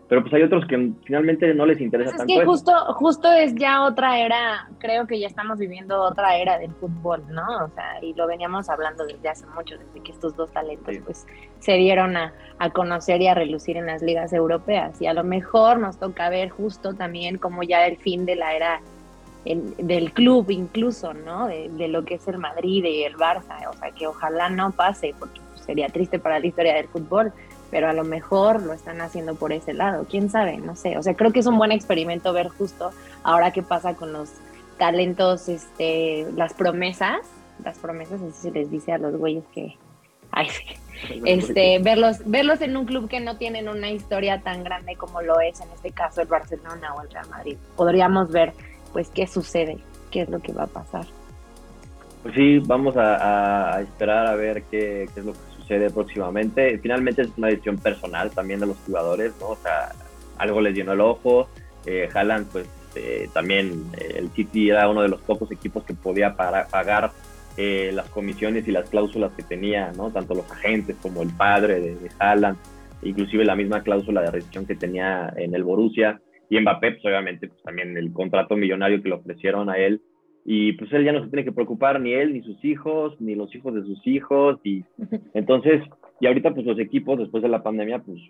pero 0.07 0.21
pues 0.21 0.33
hay 0.35 0.43
otros 0.43 0.65
que 0.67 0.91
finalmente 1.03 1.51
no 1.55 1.65
les 1.65 1.81
interesa 1.81 2.11
pues 2.11 2.17
tanto. 2.17 2.33
Es 2.33 2.39
que 2.39 2.45
justo, 2.45 2.71
justo 2.93 3.31
es 3.31 3.55
ya 3.55 3.83
otra 3.83 4.19
era, 4.19 4.69
creo 4.77 5.07
que 5.07 5.19
ya 5.19 5.25
estamos 5.25 5.57
viviendo 5.57 5.99
otra 5.99 6.37
era 6.37 6.59
del 6.59 6.71
fútbol, 6.73 7.23
¿no? 7.29 7.65
O 7.65 7.69
sea, 7.69 8.03
y 8.03 8.13
lo 8.13 8.27
veníamos 8.27 8.69
hablando 8.69 9.05
desde 9.05 9.27
hace 9.29 9.47
mucho, 9.47 9.75
desde 9.77 10.03
que 10.03 10.11
estos 10.11 10.35
dos 10.35 10.51
talentos 10.51 10.95
pues 11.03 11.25
se 11.59 11.73
dieron 11.73 12.17
a, 12.17 12.33
a, 12.59 12.69
conocer 12.69 13.19
y 13.21 13.27
a 13.27 13.33
relucir 13.33 13.77
en 13.77 13.87
las 13.87 14.03
ligas 14.03 14.31
europeas. 14.31 15.01
Y 15.01 15.07
a 15.07 15.13
lo 15.13 15.23
mejor 15.23 15.79
nos 15.79 15.97
toca 15.97 16.29
ver 16.29 16.49
justo 16.49 16.93
también 16.93 17.39
como 17.39 17.63
ya 17.63 17.87
el 17.87 17.97
fin 17.97 18.25
de 18.25 18.35
la 18.35 18.53
era 18.53 18.81
del 19.45 20.11
club 20.11 20.49
incluso, 20.51 21.13
¿no? 21.13 21.47
De, 21.47 21.69
de, 21.69 21.87
lo 21.87 22.05
que 22.05 22.15
es 22.15 22.27
el 22.27 22.37
Madrid 22.37 22.83
y 22.83 23.03
el 23.03 23.15
Barça. 23.15 23.67
O 23.69 23.73
sea, 23.73 23.89
que 23.91 24.05
ojalá 24.05 24.49
no 24.49 24.71
pase, 24.71 25.15
porque 25.17 25.39
sería 25.65 25.89
triste 25.89 26.19
para 26.19 26.39
la 26.39 26.45
historia 26.45 26.75
del 26.75 26.87
fútbol, 26.87 27.33
pero 27.75 27.89
a 27.89 27.93
lo 27.93 28.05
mejor 28.05 28.63
lo 28.63 28.71
están 28.71 29.01
haciendo 29.01 29.35
por 29.35 29.51
ese 29.51 29.73
lado. 29.73 30.05
¿Quién 30.09 30.29
sabe? 30.29 30.55
No 30.59 30.77
sé. 30.77 30.97
O 30.97 31.03
sea, 31.03 31.13
creo 31.13 31.33
que 31.33 31.41
es 31.41 31.45
un 31.45 31.57
buen 31.57 31.73
experimento 31.73 32.31
ver 32.31 32.47
justo 32.47 32.91
ahora 33.21 33.51
qué 33.51 33.63
pasa 33.63 33.95
con 33.95 34.13
los 34.13 34.29
talentos, 34.77 35.49
este, 35.49 36.25
las 36.37 36.53
promesas, 36.53 37.17
las 37.65 37.77
promesas, 37.77 38.21
así 38.21 38.43
se 38.43 38.51
les 38.51 38.71
dice 38.71 38.93
a 38.93 38.97
los 38.97 39.17
güeyes 39.17 39.43
que, 39.53 39.75
ay, 40.31 40.47
este, 41.25 41.79
verlos, 41.79 42.19
verlos 42.23 42.61
en 42.61 42.77
un 42.77 42.85
club 42.85 43.09
que 43.09 43.19
no 43.19 43.35
tienen 43.35 43.67
una 43.67 43.91
historia 43.91 44.39
tan 44.39 44.63
grande 44.63 44.95
como 44.95 45.21
lo 45.21 45.41
es 45.41 45.59
en 45.59 45.69
este 45.71 45.91
caso 45.91 46.21
el 46.21 46.29
Barcelona 46.29 46.93
o 46.95 47.01
el 47.01 47.09
Real 47.09 47.27
Madrid. 47.27 47.57
Podríamos 47.75 48.31
ver, 48.31 48.53
pues, 48.93 49.09
qué 49.09 49.27
sucede, 49.27 49.79
qué 50.11 50.21
es 50.21 50.29
lo 50.29 50.39
que 50.39 50.53
va 50.53 50.63
a 50.63 50.67
pasar. 50.67 51.05
Pues 52.23 52.35
sí, 52.35 52.59
vamos 52.59 52.95
a, 52.95 53.81
esperar 53.81 54.27
a 54.27 54.35
ver 54.35 54.63
qué, 54.63 55.03
es 55.03 55.25
lo 55.25 55.33
que 55.33 55.54
próximamente. 55.93 56.77
Finalmente 56.79 57.23
es 57.23 57.29
una 57.37 57.47
decisión 57.47 57.77
personal 57.77 58.31
también 58.31 58.59
de 58.59 58.67
los 58.67 58.77
jugadores, 58.85 59.33
¿no? 59.39 59.49
O 59.49 59.55
sea, 59.55 59.91
algo 60.37 60.61
les 60.61 60.75
llenó 60.75 60.93
el 60.93 61.01
ojo. 61.01 61.49
Eh, 61.85 62.09
Haaland, 62.13 62.47
pues 62.51 62.67
eh, 62.95 63.29
también 63.33 63.85
eh, 63.99 64.15
el 64.17 64.29
City 64.31 64.69
era 64.69 64.89
uno 64.89 65.01
de 65.01 65.09
los 65.09 65.21
pocos 65.21 65.51
equipos 65.51 65.83
que 65.83 65.93
podía 65.93 66.35
pagar 66.35 67.11
eh, 67.57 67.91
las 67.93 68.09
comisiones 68.09 68.67
y 68.67 68.71
las 68.71 68.89
cláusulas 68.89 69.31
que 69.33 69.43
tenía, 69.43 69.91
¿no? 69.91 70.11
Tanto 70.11 70.33
los 70.33 70.49
agentes 70.51 70.95
como 71.01 71.21
el 71.21 71.29
padre 71.29 71.79
de, 71.79 71.95
de 71.95 72.09
Haaland, 72.19 72.57
inclusive 73.03 73.45
la 73.45 73.55
misma 73.55 73.81
cláusula 73.81 74.21
de 74.21 74.31
rescisión 74.31 74.65
que 74.65 74.75
tenía 74.75 75.33
en 75.35 75.55
el 75.55 75.63
Borussia. 75.63 76.19
Y 76.49 76.59
Mbappé, 76.59 76.91
pues 76.91 77.05
obviamente, 77.05 77.47
pues 77.47 77.61
también 77.63 77.97
el 77.97 78.11
contrato 78.13 78.55
millonario 78.55 79.01
que 79.01 79.09
le 79.09 79.15
ofrecieron 79.15 79.69
a 79.69 79.77
él 79.77 80.01
y 80.47 80.73
pues 80.73 80.93
él 80.93 81.03
ya 81.03 81.11
no 81.11 81.23
se 81.23 81.29
tiene 81.29 81.43
que 81.43 81.51
preocupar 81.51 81.99
ni 81.99 82.13
él, 82.13 82.33
ni 82.33 82.43
sus 82.43 82.63
hijos, 82.63 83.19
ni 83.19 83.33
los 83.33 83.53
hijos 83.55 83.73
de 83.73 83.81
sus 83.81 84.05
hijos, 84.05 84.59
y 84.63 84.85
entonces, 85.33 85.81
y 86.19 86.27
ahorita 86.27 86.53
pues 86.53 86.67
los 86.67 86.77
equipos 86.77 87.17
después 87.17 87.41
de 87.41 87.49
la 87.49 87.63
pandemia, 87.63 87.99
pues, 87.99 88.21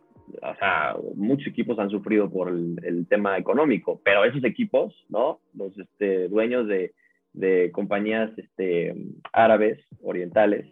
o 0.41 0.55
sea, 0.55 0.95
muchos 1.15 1.48
equipos 1.48 1.77
han 1.77 1.89
sufrido 1.89 2.29
por 2.29 2.50
el, 2.50 3.05
tema 3.10 3.38
económico, 3.38 4.01
pero 4.03 4.24
esos 4.24 4.43
equipos, 4.45 4.95
¿no? 5.10 5.39
Los 5.53 5.77
este, 5.77 6.29
dueños 6.29 6.67
de, 6.67 6.93
de 7.34 7.69
compañías 7.72 8.31
este, 8.38 8.95
árabes, 9.34 9.79
orientales, 10.01 10.65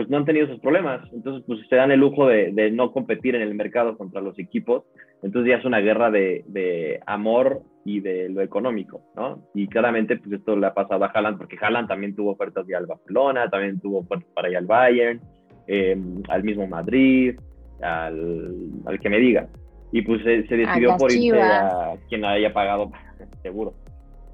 pues 0.00 0.08
no 0.08 0.16
han 0.16 0.24
tenido 0.24 0.46
esos 0.46 0.60
problemas. 0.60 1.06
Entonces, 1.12 1.44
pues 1.46 1.60
se 1.68 1.76
dan 1.76 1.90
el 1.90 2.00
lujo 2.00 2.26
de, 2.26 2.52
de, 2.52 2.70
no 2.70 2.90
competir 2.90 3.34
en 3.34 3.42
el 3.42 3.54
mercado 3.54 3.98
contra 3.98 4.22
los 4.22 4.38
equipos. 4.38 4.84
Entonces 5.22 5.50
ya 5.50 5.58
es 5.58 5.64
una 5.66 5.80
guerra 5.80 6.10
de, 6.10 6.42
de, 6.46 7.00
amor 7.04 7.60
y 7.84 8.00
de 8.00 8.30
lo 8.30 8.40
económico, 8.40 9.02
¿no? 9.14 9.42
Y 9.52 9.68
claramente, 9.68 10.16
pues 10.16 10.32
esto 10.32 10.56
le 10.56 10.66
ha 10.68 10.72
pasado 10.72 11.04
a 11.04 11.08
Haaland, 11.08 11.36
porque 11.36 11.58
Haaland 11.60 11.86
también 11.88 12.16
tuvo 12.16 12.30
ofertas 12.30 12.66
de 12.66 12.76
al 12.76 12.86
Barcelona, 12.86 13.50
también 13.50 13.78
tuvo 13.78 13.98
ofertas 13.98 14.26
para 14.34 14.48
ir 14.48 14.56
al 14.56 14.64
Bayern, 14.64 15.20
em, 15.66 16.22
al 16.30 16.44
mismo 16.44 16.66
Madrid, 16.66 17.38
al, 17.82 18.54
al, 18.86 19.00
que 19.00 19.10
me 19.10 19.18
diga. 19.18 19.48
Y 19.92 20.00
pues 20.00 20.22
se, 20.22 20.30
decidió 20.30 20.96
por 20.96 21.12
irse 21.12 21.42
a 21.42 21.92
quien 22.08 22.24
haya 22.24 22.54
pagado, 22.54 22.90
seguro. 23.42 23.74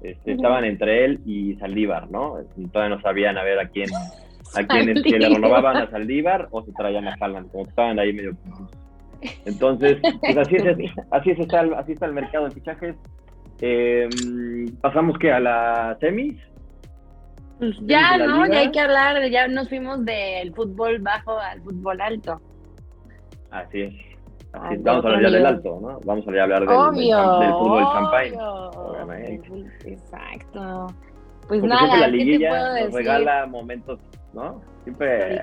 Este, 0.01 0.31
estaban 0.31 0.63
entre 0.63 1.03
él 1.03 1.19
y 1.25 1.55
Saldívar, 1.55 2.09
¿no? 2.09 2.37
Todavía 2.71 2.95
no 2.95 3.01
sabían 3.01 3.37
a 3.37 3.43
ver 3.43 3.59
a 3.59 3.67
quién 3.67 3.89
a 4.55 4.65
quienes 4.65 5.03
que 5.03 5.17
le 5.17 5.29
renovaban 5.29 5.77
a 5.77 5.89
Saldívar 5.89 6.47
o 6.51 6.63
se 6.63 6.71
traían 6.73 7.07
a 7.07 7.15
Haaland, 7.19 7.51
como 7.51 7.65
estaban 7.65 7.99
ahí 7.99 8.13
medio 8.13 8.35
entonces, 9.45 9.97
pues 10.19 10.37
así 10.37 10.55
es, 10.55 10.91
así 11.11 11.31
es 11.31 11.39
está, 11.39 11.61
el, 11.61 11.73
así 11.73 11.93
está 11.93 12.05
el 12.05 12.13
mercado 12.13 12.45
de 12.45 12.51
fichajes. 12.51 12.95
Eh, 13.61 14.07
pasamos 14.81 15.17
que 15.17 15.31
a 15.31 15.97
semis. 15.99 16.35
Pues 17.57 17.75
ya, 17.81 18.17
¿no? 18.17 18.45
Ya 18.47 18.59
hay 18.59 18.71
que 18.71 18.79
hablar, 18.79 19.27
ya 19.29 19.47
nos 19.47 19.67
fuimos 19.69 20.05
del 20.05 20.53
fútbol 20.53 20.99
bajo 20.99 21.37
al 21.39 21.61
fútbol 21.61 21.99
alto. 22.01 22.39
Así 23.49 23.81
es. 23.81 23.93
Vamos 24.53 25.05
a 25.05 25.07
hablar 25.07 25.23
ya 25.23 25.29
del 25.29 25.45
alto, 25.45 25.79
¿no? 25.81 25.99
Vamos 26.05 26.27
a 26.27 26.29
hablar 26.29 26.59
del, 26.59 26.69
obvio, 26.69 27.39
del, 27.39 27.51
fútbol 27.51 27.83
champagne. 27.93 28.37
Obviamente. 28.39 29.65
Exacto. 29.85 30.87
Pues 31.47 31.63
nada, 31.63 31.97
la 31.97 32.07
liguilla 32.07 32.81
nos 32.81 32.93
regala 32.93 33.45
momentos 33.45 33.99
¿no? 34.33 34.61
Siempre 34.83 35.41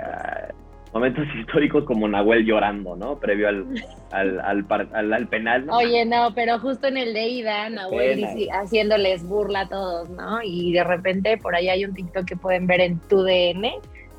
momentos 0.93 1.25
históricos 1.37 1.85
como 1.85 2.07
Nahuel 2.07 2.47
llorando, 2.47 2.95
¿no? 2.95 3.19
Previo 3.19 3.49
al, 3.49 3.67
al, 4.12 4.40
al, 4.40 5.12
al, 5.12 5.29
penal, 5.29 5.67
¿no? 5.67 5.77
Oye, 5.77 6.07
no, 6.07 6.33
pero 6.35 6.61
justo 6.61 6.87
en 6.87 6.97
el 6.97 7.12
de 7.12 7.27
ida, 7.27 7.69
Nahuel 7.69 8.25
haciéndoles 8.53 9.27
burla 9.27 9.62
a 9.62 9.69
todos, 9.69 10.09
¿no? 10.11 10.40
Y 10.43 10.73
de 10.73 10.85
repente 10.85 11.37
por 11.37 11.57
ahí 11.57 11.69
hay 11.69 11.85
un 11.85 11.95
TikTok 11.95 12.25
que 12.25 12.37
pueden 12.37 12.69
ver 12.69 12.81
en 12.81 13.01
tu 13.01 13.23
DN, 13.23 13.73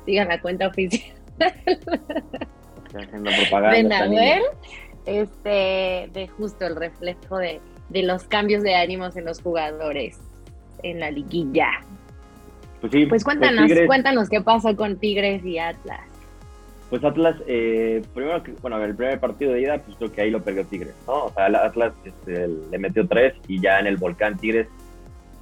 sigan 0.04 0.28
la 0.28 0.40
cuenta 0.40 0.68
oficial. 0.68 1.16
de 3.72 3.82
Nahuel, 3.82 4.42
este, 5.06 6.10
de 6.12 6.28
justo 6.36 6.66
el 6.66 6.76
reflejo 6.76 7.38
de, 7.38 7.60
de 7.88 8.02
los 8.02 8.24
cambios 8.24 8.62
de 8.62 8.74
ánimos 8.74 9.16
en 9.16 9.24
los 9.24 9.40
jugadores 9.40 10.20
en 10.90 11.00
la 11.00 11.10
liguilla. 11.10 11.68
Pues, 12.80 12.92
sí, 12.92 13.06
pues 13.06 13.24
cuéntanos, 13.24 13.70
cuéntanos 13.86 14.28
qué 14.28 14.40
pasó 14.40 14.76
con 14.76 14.96
Tigres 14.98 15.44
y 15.44 15.58
Atlas. 15.58 16.00
Pues 16.90 17.02
Atlas, 17.02 17.36
eh, 17.48 18.02
primero 18.14 18.42
que, 18.42 18.52
bueno, 18.62 18.82
el 18.82 18.94
primer 18.94 19.18
partido 19.18 19.52
de 19.52 19.62
ida, 19.62 19.78
pues 19.78 19.96
creo 19.96 20.12
que 20.12 20.20
ahí 20.20 20.30
lo 20.30 20.42
perdió 20.42 20.64
Tigres, 20.66 20.94
¿no? 21.06 21.24
O 21.24 21.32
sea, 21.32 21.48
el 21.48 21.56
Atlas 21.56 21.92
este, 22.04 22.46
le 22.48 22.78
metió 22.78 23.08
tres 23.08 23.34
y 23.48 23.60
ya 23.60 23.80
en 23.80 23.88
el 23.88 23.96
volcán 23.96 24.36
Tigres 24.36 24.68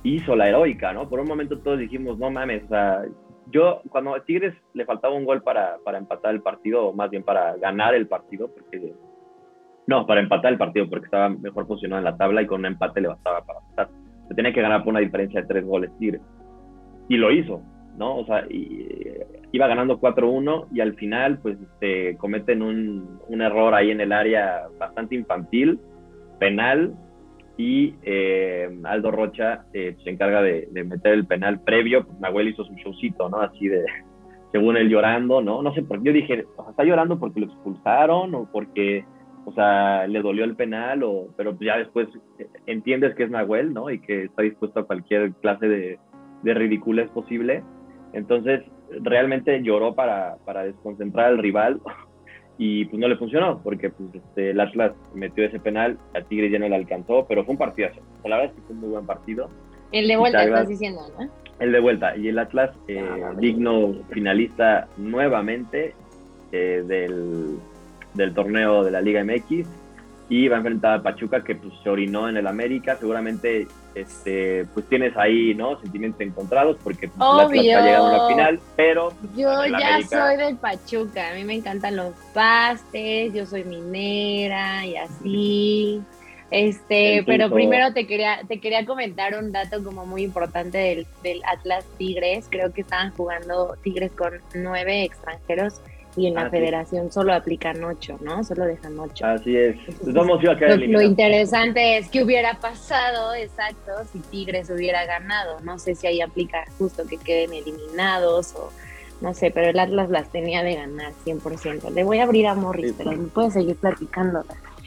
hizo 0.04 0.36
la 0.36 0.48
heroica, 0.48 0.92
¿no? 0.92 1.08
Por 1.08 1.20
un 1.20 1.28
momento 1.28 1.58
todos 1.58 1.78
dijimos, 1.78 2.18
no 2.18 2.30
mames, 2.30 2.64
o 2.64 2.68
sea, 2.68 3.02
yo 3.50 3.82
cuando 3.90 4.14
a 4.14 4.24
Tigres 4.24 4.54
le 4.72 4.86
faltaba 4.86 5.14
un 5.14 5.24
gol 5.24 5.42
para, 5.42 5.76
para 5.84 5.98
empatar 5.98 6.34
el 6.34 6.40
partido, 6.40 6.86
o 6.86 6.92
más 6.94 7.10
bien 7.10 7.22
para 7.22 7.56
ganar 7.56 7.94
el 7.94 8.06
partido, 8.06 8.48
porque 8.48 8.94
no, 9.86 10.06
para 10.06 10.20
empatar 10.20 10.52
el 10.52 10.58
partido, 10.58 10.88
porque 10.88 11.06
estaba 11.06 11.28
mejor 11.28 11.66
posicionado 11.66 11.98
en 11.98 12.04
la 12.04 12.16
tabla 12.16 12.40
y 12.40 12.46
con 12.46 12.60
un 12.60 12.66
empate 12.66 13.02
le 13.02 13.08
bastaba 13.08 13.44
para 13.44 13.60
pasar. 13.60 13.88
Se 14.28 14.34
tenía 14.34 14.52
que 14.52 14.62
ganar 14.62 14.84
por 14.84 14.92
una 14.92 15.00
diferencia 15.00 15.40
de 15.40 15.46
tres 15.46 15.64
goles 15.64 15.90
Tigres 15.98 16.20
y 17.08 17.16
lo 17.16 17.30
hizo, 17.30 17.60
¿no? 17.96 18.16
O 18.16 18.26
sea, 18.26 18.46
iba 18.48 19.66
ganando 19.66 20.00
4-1 20.00 20.68
y 20.72 20.80
al 20.80 20.94
final 20.94 21.38
pues 21.38 21.58
este, 21.60 22.16
cometen 22.16 22.62
un, 22.62 23.20
un, 23.28 23.42
error 23.42 23.74
ahí 23.74 23.90
en 23.90 24.00
el 24.00 24.12
área 24.12 24.68
bastante 24.78 25.14
infantil, 25.14 25.78
penal, 26.38 26.94
y 27.56 27.94
eh, 28.02 28.68
Aldo 28.84 29.10
Rocha 29.10 29.64
eh, 29.72 29.96
se 30.02 30.10
encarga 30.10 30.42
de, 30.42 30.68
meter 30.72 31.12
el 31.12 31.26
penal 31.26 31.60
previo, 31.60 32.04
pues 32.04 32.18
Nahuel 32.20 32.48
hizo 32.48 32.64
su 32.64 32.74
showcito, 32.74 33.28
¿no? 33.28 33.40
Así 33.40 33.68
de, 33.68 33.84
según 34.52 34.76
él 34.76 34.88
llorando, 34.88 35.40
¿no? 35.40 35.62
No 35.62 35.72
sé 35.74 35.82
por 35.82 35.98
qué, 35.98 36.08
yo 36.08 36.12
dije, 36.12 36.44
o 36.56 36.62
sea, 36.62 36.70
¿está 36.70 36.84
llorando 36.84 37.18
porque 37.18 37.40
lo 37.40 37.46
expulsaron 37.46 38.34
o 38.34 38.48
porque, 38.50 39.04
o 39.44 39.52
sea, 39.52 40.06
le 40.06 40.20
dolió 40.20 40.44
el 40.44 40.56
penal? 40.56 41.02
O, 41.02 41.28
pero 41.36 41.56
ya 41.60 41.78
después 41.78 42.08
entiendes 42.66 43.14
que 43.14 43.24
es 43.24 43.30
Nahuel, 43.30 43.72
¿no? 43.74 43.90
Y 43.90 44.00
que 44.00 44.24
está 44.24 44.42
dispuesto 44.42 44.80
a 44.80 44.86
cualquier 44.86 45.32
clase 45.34 45.68
de, 45.68 45.98
de 46.42 46.54
ridiculez 46.54 47.08
posible. 47.10 47.62
Entonces, 48.12 48.62
realmente 49.02 49.62
lloró 49.62 49.94
para, 49.94 50.36
para 50.44 50.64
desconcentrar 50.64 51.26
al 51.26 51.38
rival 51.38 51.80
y 52.58 52.84
pues 52.86 52.98
no 53.00 53.08
le 53.08 53.16
funcionó 53.16 53.60
porque 53.62 53.90
pues, 53.90 54.14
este, 54.14 54.50
el 54.50 54.60
Atlas 54.60 54.92
metió 55.14 55.44
ese 55.44 55.58
penal, 55.58 55.98
a 56.14 56.22
Tigre 56.22 56.50
ya 56.50 56.58
no 56.58 56.68
le 56.68 56.76
alcanzó, 56.76 57.26
pero 57.26 57.44
fue 57.44 57.52
un 57.52 57.58
partidazo. 57.58 58.00
la 58.24 58.36
verdad 58.36 58.52
es 58.52 58.60
que 58.60 58.66
fue 58.66 58.74
un 58.74 58.80
muy 58.80 58.90
buen 58.90 59.06
partido. 59.06 59.48
El 59.92 60.08
de 60.08 60.16
vuelta, 60.16 60.44
estás 60.44 60.68
diciendo, 60.68 61.02
¿no? 61.18 61.28
El 61.60 61.70
de 61.70 61.80
vuelta. 61.80 62.16
Y 62.16 62.28
el 62.28 62.38
Atlas, 62.38 62.70
eh, 62.88 62.98
ah, 63.00 63.32
digno 63.38 63.94
finalista 64.10 64.88
nuevamente 64.96 65.94
eh, 66.50 66.82
del, 66.86 67.58
del 68.14 68.32
torneo 68.32 68.84
de 68.84 68.90
la 68.90 69.00
Liga 69.00 69.22
MX 69.24 69.66
y 70.28 70.48
va 70.48 70.56
a 70.56 70.58
enfrentar 70.58 70.98
a 70.98 71.02
Pachuca 71.02 71.44
que 71.44 71.54
pues 71.54 71.74
se 71.82 71.90
orinó 71.90 72.28
en 72.28 72.36
el 72.36 72.46
América, 72.46 72.96
seguramente 72.98 73.66
este 73.94 74.64
pues 74.72 74.86
tienes 74.88 75.16
ahí, 75.16 75.54
¿no? 75.54 75.78
Sentimientos 75.80 76.20
encontrados 76.22 76.78
porque 76.82 77.08
pues, 77.08 77.18
la 77.18 77.42
ha 77.42 77.48
llegado 77.48 78.06
a 78.06 78.12
la 78.18 78.28
final, 78.28 78.60
pero 78.74 79.10
pues, 79.10 79.36
yo 79.36 79.66
ya 79.66 80.00
soy 80.02 80.36
del 80.36 80.56
Pachuca, 80.56 81.30
a 81.30 81.34
mí 81.34 81.44
me 81.44 81.54
encantan 81.54 81.96
los 81.96 82.14
pastes, 82.32 83.34
yo 83.34 83.44
soy 83.46 83.64
minera 83.64 84.86
y 84.86 84.96
así. 84.96 86.02
Este, 86.50 87.24
pero 87.26 87.50
primero 87.50 87.92
te 87.92 88.06
quería, 88.06 88.38
te 88.46 88.60
quería 88.60 88.86
comentar 88.86 89.36
un 89.36 89.50
dato 89.50 89.82
como 89.82 90.06
muy 90.06 90.22
importante 90.22 90.78
del, 90.78 91.06
del 91.22 91.42
Atlas 91.44 91.84
Tigres. 91.98 92.46
Creo 92.48 92.72
que 92.72 92.82
estaban 92.82 93.10
jugando 93.10 93.76
Tigres 93.82 94.12
con 94.12 94.34
nueve 94.54 95.02
extranjeros 95.02 95.80
y 96.16 96.26
en 96.26 96.34
la 96.34 96.48
federación 96.48 97.10
solo 97.10 97.34
aplican 97.34 97.82
ocho, 97.82 98.18
¿no? 98.20 98.44
Solo 98.44 98.64
dejan 98.64 98.98
ocho. 98.98 99.26
Así 99.26 99.56
es. 99.56 99.76
Vamos 100.02 100.40
a 100.44 100.54
lo, 100.54 100.76
lo, 100.76 101.02
interesante 101.02 101.98
es 101.98 102.08
que 102.08 102.22
hubiera 102.22 102.54
pasado, 102.60 103.34
exacto, 103.34 103.92
si 104.12 104.20
Tigres 104.20 104.70
hubiera 104.70 105.04
ganado. 105.06 105.60
No 105.60 105.78
sé 105.78 105.94
si 105.94 106.06
ahí 106.06 106.20
aplica 106.20 106.64
justo 106.78 107.04
que 107.06 107.16
queden 107.16 107.52
eliminados 107.52 108.54
o 108.54 108.70
no 109.20 109.32
sé, 109.32 109.50
pero 109.50 109.70
el 109.70 109.78
Atlas 109.78 110.10
las 110.10 110.30
tenía 110.30 110.62
de 110.62 110.74
ganar 110.74 111.12
100%. 111.24 111.90
Le 111.90 112.04
voy 112.04 112.18
a 112.18 112.24
abrir 112.24 112.46
a 112.46 112.54
Morris, 112.54 112.94
pero 112.96 113.12
me 113.12 113.28
puede 113.28 113.50
seguir 113.50 113.76
platicando. 113.76 114.44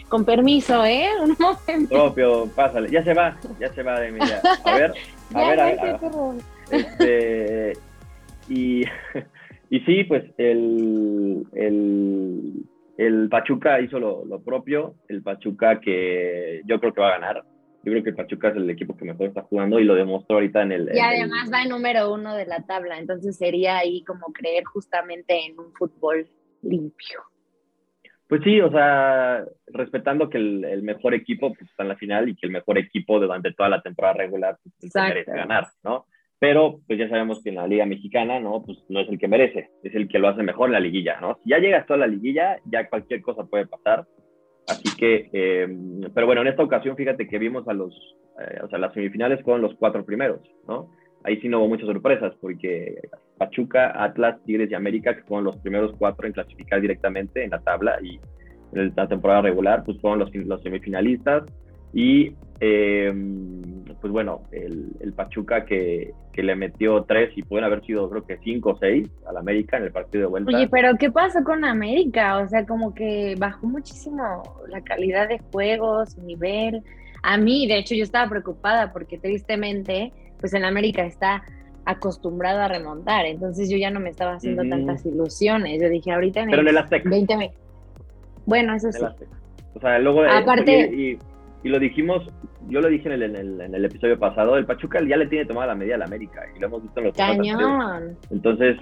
Con 0.09 0.25
permiso, 0.25 0.85
¿eh? 0.85 1.09
Un 1.21 1.35
momento. 1.39 1.89
Propio, 1.89 2.47
pásale. 2.55 2.89
Ya 2.89 3.03
se 3.03 3.13
va, 3.13 3.37
ya 3.59 3.73
se 3.73 3.83
va 3.83 3.99
de 3.99 4.07
Emilia. 4.09 4.41
A 4.63 4.75
ver, 4.75 4.93
a 5.33 5.39
ver, 5.49 5.59
a 5.59 5.65
ver. 5.65 5.99
Este, 6.69 7.73
y, 8.49 8.83
y 9.69 9.79
sí, 9.81 10.03
pues 10.05 10.23
el, 10.37 11.45
el, 11.53 12.63
el 12.97 13.29
Pachuca 13.29 13.81
hizo 13.81 13.99
lo, 13.99 14.25
lo, 14.25 14.41
propio. 14.41 14.95
El 15.07 15.21
Pachuca 15.21 15.79
que 15.79 16.61
yo 16.65 16.79
creo 16.79 16.93
que 16.93 17.01
va 17.01 17.09
a 17.09 17.19
ganar. 17.19 17.43
Yo 17.83 17.91
creo 17.91 18.03
que 18.03 18.09
el 18.09 18.15
Pachuca 18.15 18.49
es 18.49 18.57
el 18.57 18.69
equipo 18.69 18.97
que 18.97 19.05
mejor 19.05 19.27
está 19.27 19.43
jugando 19.43 19.79
y 19.79 19.83
lo 19.83 19.95
demostró 19.95 20.37
ahorita 20.37 20.63
en 20.63 20.71
el. 20.71 20.89
Y 20.93 20.99
además 20.99 21.49
va 21.51 21.63
en 21.63 21.69
número 21.69 22.13
uno 22.13 22.35
de 22.35 22.45
la 22.45 22.65
tabla, 22.65 22.97
entonces 22.97 23.37
sería 23.37 23.77
ahí 23.77 24.03
como 24.03 24.33
creer 24.33 24.63
justamente 24.65 25.45
en 25.45 25.59
un 25.59 25.73
fútbol 25.73 26.27
limpio. 26.61 27.21
Pues 28.27 28.41
sí, 28.43 28.59
o 28.59 28.69
sea, 28.69 29.45
respetando 29.67 30.29
que 30.29 30.37
el, 30.37 30.83
mejor 30.83 31.13
equipo 31.13 31.53
pues, 31.53 31.69
está 31.69 31.83
en 31.83 31.89
la 31.89 31.95
final 31.95 32.27
y 32.27 32.35
que 32.35 32.45
el 32.45 32.51
mejor 32.51 32.77
equipo 32.77 33.19
durante 33.19 33.53
toda 33.53 33.69
la 33.69 33.81
temporada 33.81 34.15
regular 34.15 34.57
pues, 34.81 34.93
merece 34.95 35.31
ganar, 35.31 35.67
¿no? 35.83 36.05
Pero 36.39 36.79
pues 36.85 36.99
ya 36.99 37.09
sabemos 37.09 37.41
que 37.41 37.49
en 37.49 37.55
la 37.55 37.67
Liga 37.67 37.85
Mexicana, 37.85 38.39
¿no? 38.39 38.63
Pues 38.63 38.77
no 38.89 38.99
es 38.99 39.09
el 39.09 39.17
que 39.17 39.27
merece, 39.27 39.71
es 39.83 39.95
el 39.95 40.07
que 40.07 40.19
lo 40.19 40.27
hace 40.27 40.43
mejor 40.43 40.69
en 40.69 40.73
la 40.73 40.79
liguilla, 40.79 41.19
¿no? 41.19 41.39
Si 41.43 41.49
ya 41.49 41.57
llegas 41.57 41.87
toda 41.87 41.99
la 41.99 42.07
liguilla, 42.07 42.57
ya 42.65 42.87
cualquier 42.89 43.21
cosa 43.21 43.45
puede 43.45 43.65
pasar. 43.65 44.05
Así 44.67 44.95
que, 44.97 45.29
em, 45.31 46.01
pero 46.13 46.27
bueno, 46.27 46.41
en 46.41 46.47
esta 46.47 46.63
ocasión, 46.63 46.95
fíjate 46.95 47.27
que 47.27 47.39
vimos 47.39 47.67
a 47.67 47.73
los, 47.73 47.93
eh, 48.39 48.59
o 48.63 48.67
sea, 48.67 48.77
las 48.77 48.93
semifinales 48.93 49.41
fueron 49.41 49.61
los 49.61 49.75
cuatro 49.75 50.05
primeros, 50.05 50.41
¿no? 50.67 50.91
Ahí 51.23 51.39
sí 51.41 51.49
no 51.49 51.59
hubo 51.59 51.69
muchas 51.69 51.87
sorpresas, 51.87 52.35
porque 52.39 52.95
Pachuca, 53.37 54.03
Atlas, 54.03 54.43
Tigres 54.45 54.69
y 54.69 54.75
América, 54.75 55.15
que 55.15 55.23
fueron 55.23 55.45
los 55.45 55.57
primeros 55.57 55.93
cuatro 55.97 56.27
en 56.27 56.33
clasificar 56.33 56.81
directamente 56.81 57.43
en 57.43 57.49
la 57.49 57.59
tabla 57.59 57.97
y 58.03 58.19
en 58.73 58.93
la 58.95 59.07
temporada 59.07 59.41
regular, 59.41 59.83
pues 59.83 59.99
fueron 60.01 60.19
los, 60.19 60.33
los 60.35 60.61
semifinalistas. 60.61 61.43
Y 61.93 62.33
eh, 62.59 63.13
pues 64.01 64.11
bueno, 64.11 64.41
el, 64.51 64.91
el 64.99 65.13
Pachuca 65.13 65.65
que, 65.65 66.13
que, 66.33 66.43
le 66.43 66.55
metió 66.55 67.03
tres 67.03 67.31
y 67.35 67.43
pueden 67.43 67.65
haber 67.65 67.83
sido 67.85 68.09
creo 68.09 68.25
que 68.25 68.37
cinco 68.43 68.71
o 68.71 68.77
seis 68.77 69.09
al 69.27 69.37
América 69.37 69.77
en 69.77 69.83
el 69.83 69.91
partido 69.91 70.23
de 70.23 70.27
vuelta. 70.27 70.55
Oye, 70.55 70.67
pero 70.67 70.95
¿qué 70.97 71.11
pasó 71.11 71.43
con 71.43 71.65
América? 71.65 72.39
O 72.39 72.47
sea, 72.47 72.65
como 72.65 72.93
que 72.93 73.35
bajó 73.37 73.67
muchísimo 73.67 74.43
la 74.69 74.81
calidad 74.81 75.27
de 75.27 75.39
juegos, 75.51 76.13
su 76.13 76.21
nivel. 76.21 76.83
A 77.23 77.37
mí, 77.37 77.67
de 77.67 77.77
hecho, 77.77 77.95
yo 77.95 78.03
estaba 78.03 78.29
preocupada 78.29 78.91
porque 78.93 79.17
tristemente, 79.17 80.11
pues 80.39 80.53
en 80.53 80.65
América 80.65 81.03
está 81.03 81.43
acostumbrado 81.85 82.61
a 82.61 82.67
remontar. 82.67 83.25
Entonces 83.25 83.69
yo 83.69 83.77
ya 83.77 83.89
no 83.91 83.99
me 83.99 84.09
estaba 84.09 84.33
haciendo 84.33 84.63
tantas 84.67 85.05
ilusiones. 85.05 85.81
Yo 85.81 85.89
dije, 85.89 86.11
ahorita 86.11 86.41
en 86.41 86.49
Pero 86.49 86.61
el, 86.61 86.67
en 86.67 86.75
el 86.75 86.83
Azteca. 86.83 87.09
20 87.09 87.51
Bueno, 88.45 88.75
eso 88.75 88.91
sí. 88.91 89.03
O 89.73 89.79
sea, 89.79 89.99
luego. 89.99 90.23
Aparte. 90.23 90.89
Y, 90.91 91.11
y, 91.11 91.19
lo 91.63 91.79
dijimos, 91.79 92.23
yo 92.67 92.81
lo 92.81 92.87
dije 92.87 93.11
en 93.11 93.21
el, 93.21 93.35
en 93.61 93.75
el, 93.75 93.85
episodio 93.85 94.17
pasado, 94.19 94.57
el 94.57 94.65
Pachuca 94.65 94.99
ya 95.07 95.17
le 95.17 95.27
tiene 95.27 95.45
tomada 95.45 95.67
la 95.67 95.75
medida 95.75 95.95
al 95.95 96.03
América. 96.03 96.41
Y 96.55 96.59
lo 96.59 96.67
hemos 96.67 96.83
visto 96.83 96.99
en 96.99 97.05
los 97.07 97.17
Cañón. 97.17 98.17
Entonces, 98.29 98.77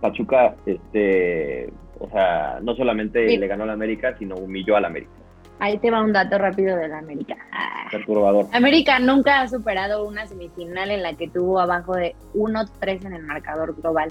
Pachuca, 0.00 0.54
este. 0.66 1.72
O 1.98 2.08
sea, 2.08 2.60
no 2.62 2.74
solamente 2.74 3.36
le 3.36 3.46
ganó 3.46 3.64
al 3.64 3.70
América, 3.70 4.16
sino 4.18 4.36
humilló 4.36 4.76
al 4.76 4.86
América. 4.86 5.12
Ahí 5.58 5.76
te 5.76 5.90
va 5.90 6.02
un 6.02 6.12
dato 6.12 6.38
rápido 6.38 6.74
de 6.76 6.88
la 6.88 6.98
América. 6.98 7.36
Ah. 7.52 7.86
Perturbador. 7.90 8.46
América 8.52 8.98
nunca 8.98 9.42
ha 9.42 9.48
superado 9.48 10.06
una 10.06 10.26
semifinal 10.26 10.90
en 10.90 11.02
la 11.02 11.12
que 11.14 11.28
tuvo 11.28 11.60
abajo 11.60 11.94
de 11.94 12.14
1-3 12.34 13.04
en 13.04 13.12
el 13.12 13.22
marcador 13.24 13.76
global. 13.76 14.10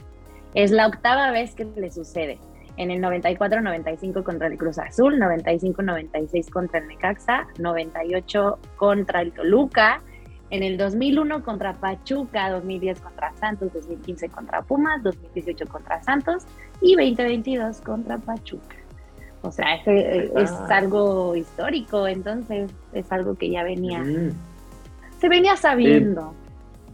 Es 0.53 0.69
la 0.69 0.85
octava 0.85 1.31
vez 1.31 1.55
que 1.55 1.65
le 1.65 1.89
sucede. 1.89 2.37
En 2.79 2.91
el 2.91 3.01
94-95 3.01 4.23
contra 4.23 4.47
el 4.47 4.57
Cruz 4.57 4.79
Azul, 4.79 5.19
95-96 5.19 6.49
contra 6.49 6.79
el 6.79 6.87
Necaxa, 6.87 7.45
98 7.57 8.57
contra 8.77 9.21
el 9.21 9.33
Toluca, 9.33 10.01
en 10.49 10.63
el 10.63 10.77
2001 10.77 11.43
contra 11.43 11.73
Pachuca, 11.73 12.49
2010 12.49 13.01
contra 13.01 13.33
Santos, 13.35 13.73
2015 13.73 14.29
contra 14.29 14.61
Pumas, 14.61 15.03
2018 15.03 15.67
contra 15.67 16.01
Santos 16.03 16.45
y 16.79 16.95
2022 16.95 17.81
contra 17.81 18.17
Pachuca. 18.17 18.77
O 19.41 19.51
sea, 19.51 19.75
es, 19.75 20.31
es 20.37 20.51
algo 20.69 21.35
histórico, 21.35 22.07
entonces 22.07 22.71
es 22.93 23.11
algo 23.11 23.35
que 23.35 23.49
ya 23.49 23.63
venía, 23.63 24.01
se 25.19 25.27
venía 25.27 25.57
sabiendo. 25.57 26.33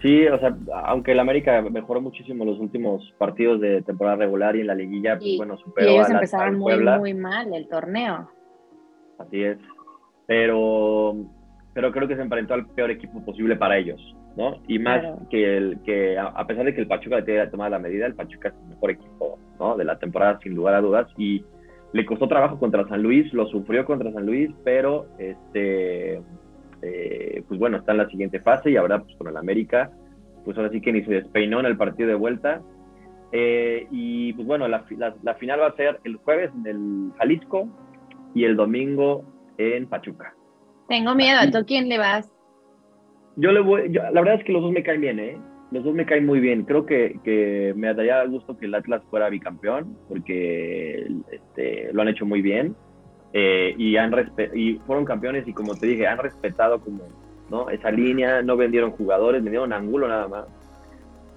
Sí. 0.01 0.27
o 0.27 0.39
sea, 0.39 0.55
aunque 0.85 1.11
el 1.11 1.19
América 1.19 1.61
mejoró 1.61 2.01
muchísimo 2.01 2.45
los 2.45 2.59
últimos 2.59 3.13
partidos 3.17 3.59
de 3.61 3.81
temporada 3.81 4.17
regular 4.17 4.55
y 4.55 4.61
en 4.61 4.67
la 4.67 4.75
liguilla, 4.75 5.17
pues 5.17 5.37
bueno, 5.37 5.57
superó 5.57 5.89
y 5.89 5.93
ellos 5.95 6.09
empezaron 6.09 6.57
muy, 6.57 6.77
muy 6.79 7.13
mal 7.13 7.53
el 7.53 7.67
torneo. 7.67 8.29
Así 9.17 9.43
es, 9.43 9.57
pero, 10.27 11.15
pero 11.73 11.91
creo 11.91 12.07
que 12.07 12.15
se 12.15 12.21
enfrentó 12.21 12.53
al 12.53 12.67
peor 12.67 12.91
equipo 12.91 13.23
posible 13.23 13.55
para 13.55 13.77
ellos, 13.77 14.01
¿no? 14.35 14.61
Y 14.67 14.79
más 14.79 15.03
que 15.29 15.57
el 15.57 15.79
que, 15.85 16.17
a 16.17 16.45
pesar 16.45 16.65
de 16.65 16.73
que 16.73 16.81
el 16.81 16.87
Pachuca 16.87 17.17
le 17.17 17.23
tenía 17.23 17.49
tomado 17.49 17.71
la 17.71 17.79
medida, 17.79 18.05
el 18.05 18.15
Pachuca 18.15 18.49
es 18.49 18.55
el 18.55 18.69
mejor 18.69 18.91
equipo, 18.91 19.39
¿no? 19.59 19.77
De 19.77 19.85
la 19.85 19.97
temporada, 19.97 20.39
sin 20.43 20.55
lugar 20.55 20.75
a 20.75 20.81
dudas, 20.81 21.07
y 21.17 21.45
le 21.93 22.05
costó 22.05 22.27
trabajo 22.27 22.59
contra 22.59 22.87
San 22.89 23.01
Luis, 23.01 23.33
lo 23.33 23.47
sufrió 23.47 23.85
contra 23.85 24.11
San 24.11 24.25
Luis, 24.25 24.51
pero 24.65 25.07
este, 25.17 26.21
eh, 26.85 27.43
pues 27.47 27.59
bueno, 27.59 27.77
está 27.77 27.91
en 27.91 27.99
la 27.99 28.09
siguiente 28.09 28.39
fase 28.39 28.71
y 28.71 28.77
ahora 28.77 28.99
pues 28.99 29.15
con 29.17 29.27
el 29.27 29.37
América, 29.37 29.91
pues 30.43 30.57
ahora 30.57 30.69
sí 30.69 30.81
que 30.81 30.93
ni 30.93 31.03
se 31.03 31.11
despeinó 31.11 31.59
en 31.59 31.65
el 31.65 31.77
partido 31.77 32.09
de 32.09 32.15
vuelta. 32.15 32.61
Eh, 33.31 33.87
y 33.91 34.33
pues 34.33 34.47
bueno, 34.47 34.67
la, 34.67 34.85
la, 35.23 35.35
final 35.35 35.59
va 35.59 35.67
a 35.67 35.75
ser 35.75 35.99
el 36.03 36.15
jueves 36.17 36.51
en 36.55 36.67
el 36.67 37.11
Jalisco 37.17 37.67
y 38.33 38.45
el 38.45 38.55
domingo 38.55 39.25
en 39.57 39.87
Pachuca. 39.87 40.33
Tengo 40.87 41.15
miedo, 41.15 41.39
¿a 41.41 41.49
tú 41.49 41.65
quién 41.65 41.89
le 41.89 41.97
vas? 41.97 42.31
Yo 43.35 43.51
le 43.51 43.61
voy, 43.61 43.89
la 43.89 44.11
verdad 44.11 44.35
es 44.35 44.43
que 44.45 44.53
los 44.53 44.61
dos 44.61 44.71
me 44.71 44.83
caen 44.83 45.01
bien, 45.01 45.19
¿eh? 45.19 45.37
los 45.71 45.83
dos 45.83 45.93
me 45.93 46.05
caen 46.05 46.25
muy 46.25 46.39
bien. 46.39 46.63
Creo 46.63 46.85
que, 46.85 47.19
que 47.23 47.73
me 47.75 47.93
daría 47.93 48.23
gusto 48.25 48.57
que 48.57 48.65
el 48.65 48.75
Atlas 48.75 49.03
fuera 49.09 49.29
bicampeón, 49.29 49.97
porque 50.07 51.07
este, 51.31 51.91
lo 51.93 52.01
han 52.01 52.07
hecho 52.09 52.25
muy 52.25 52.41
bien. 52.41 52.75
Eh, 53.37 53.75
y, 53.77 53.97
han 53.97 54.13
y 54.53 54.75
fueron 54.87 55.03
campeones 55.03 55.45
y 55.45 55.51
como 55.51 55.75
te 55.75 55.87
dije, 55.87 56.07
han 56.07 56.19
respetado 56.19 56.79
como 56.79 57.01
¿no? 57.49 57.69
esa 57.69 57.91
línea, 57.91 58.41
no 58.41 58.55
vendieron 58.55 58.91
jugadores, 58.91 59.43
vendieron 59.43 59.73
ángulo 59.73 60.07
nada 60.07 60.29
más. 60.29 60.45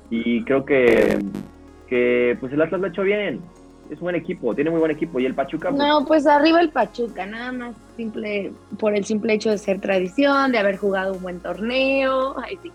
Y 0.09 0.45
creo 0.45 0.65
que, 0.65 1.19
que 1.89 2.37
pues 2.39 2.53
el 2.53 2.63
Atlas 2.63 2.81
lo 2.81 2.87
ha 2.87 2.91
hecho 2.91 3.03
bien. 3.03 3.41
Es 3.91 3.99
un 3.99 4.05
buen 4.05 4.15
equipo, 4.15 4.55
tiene 4.55 4.71
muy 4.71 4.79
buen 4.79 4.93
equipo. 4.93 5.19
Y 5.19 5.27
el 5.27 5.35
Pachuca. 5.35 5.71
Pues 5.71 5.83
no, 5.83 6.05
pues 6.07 6.25
arriba 6.29 6.61
el 6.61 6.71
Pachuca, 6.71 7.27
nada 7.27 7.51
más 7.51 7.75
simple, 7.97 8.53
por 8.79 8.95
el 8.95 9.05
simple 9.05 9.35
hecho 9.35 9.51
de 9.51 9.59
ser 9.59 9.81
tradición, 9.81 10.53
de 10.53 10.59
haber 10.59 10.77
jugado 10.77 11.15
un 11.15 11.23
buen 11.23 11.41
torneo. 11.41 12.37
Ay, 12.39 12.59
sí 12.63 12.71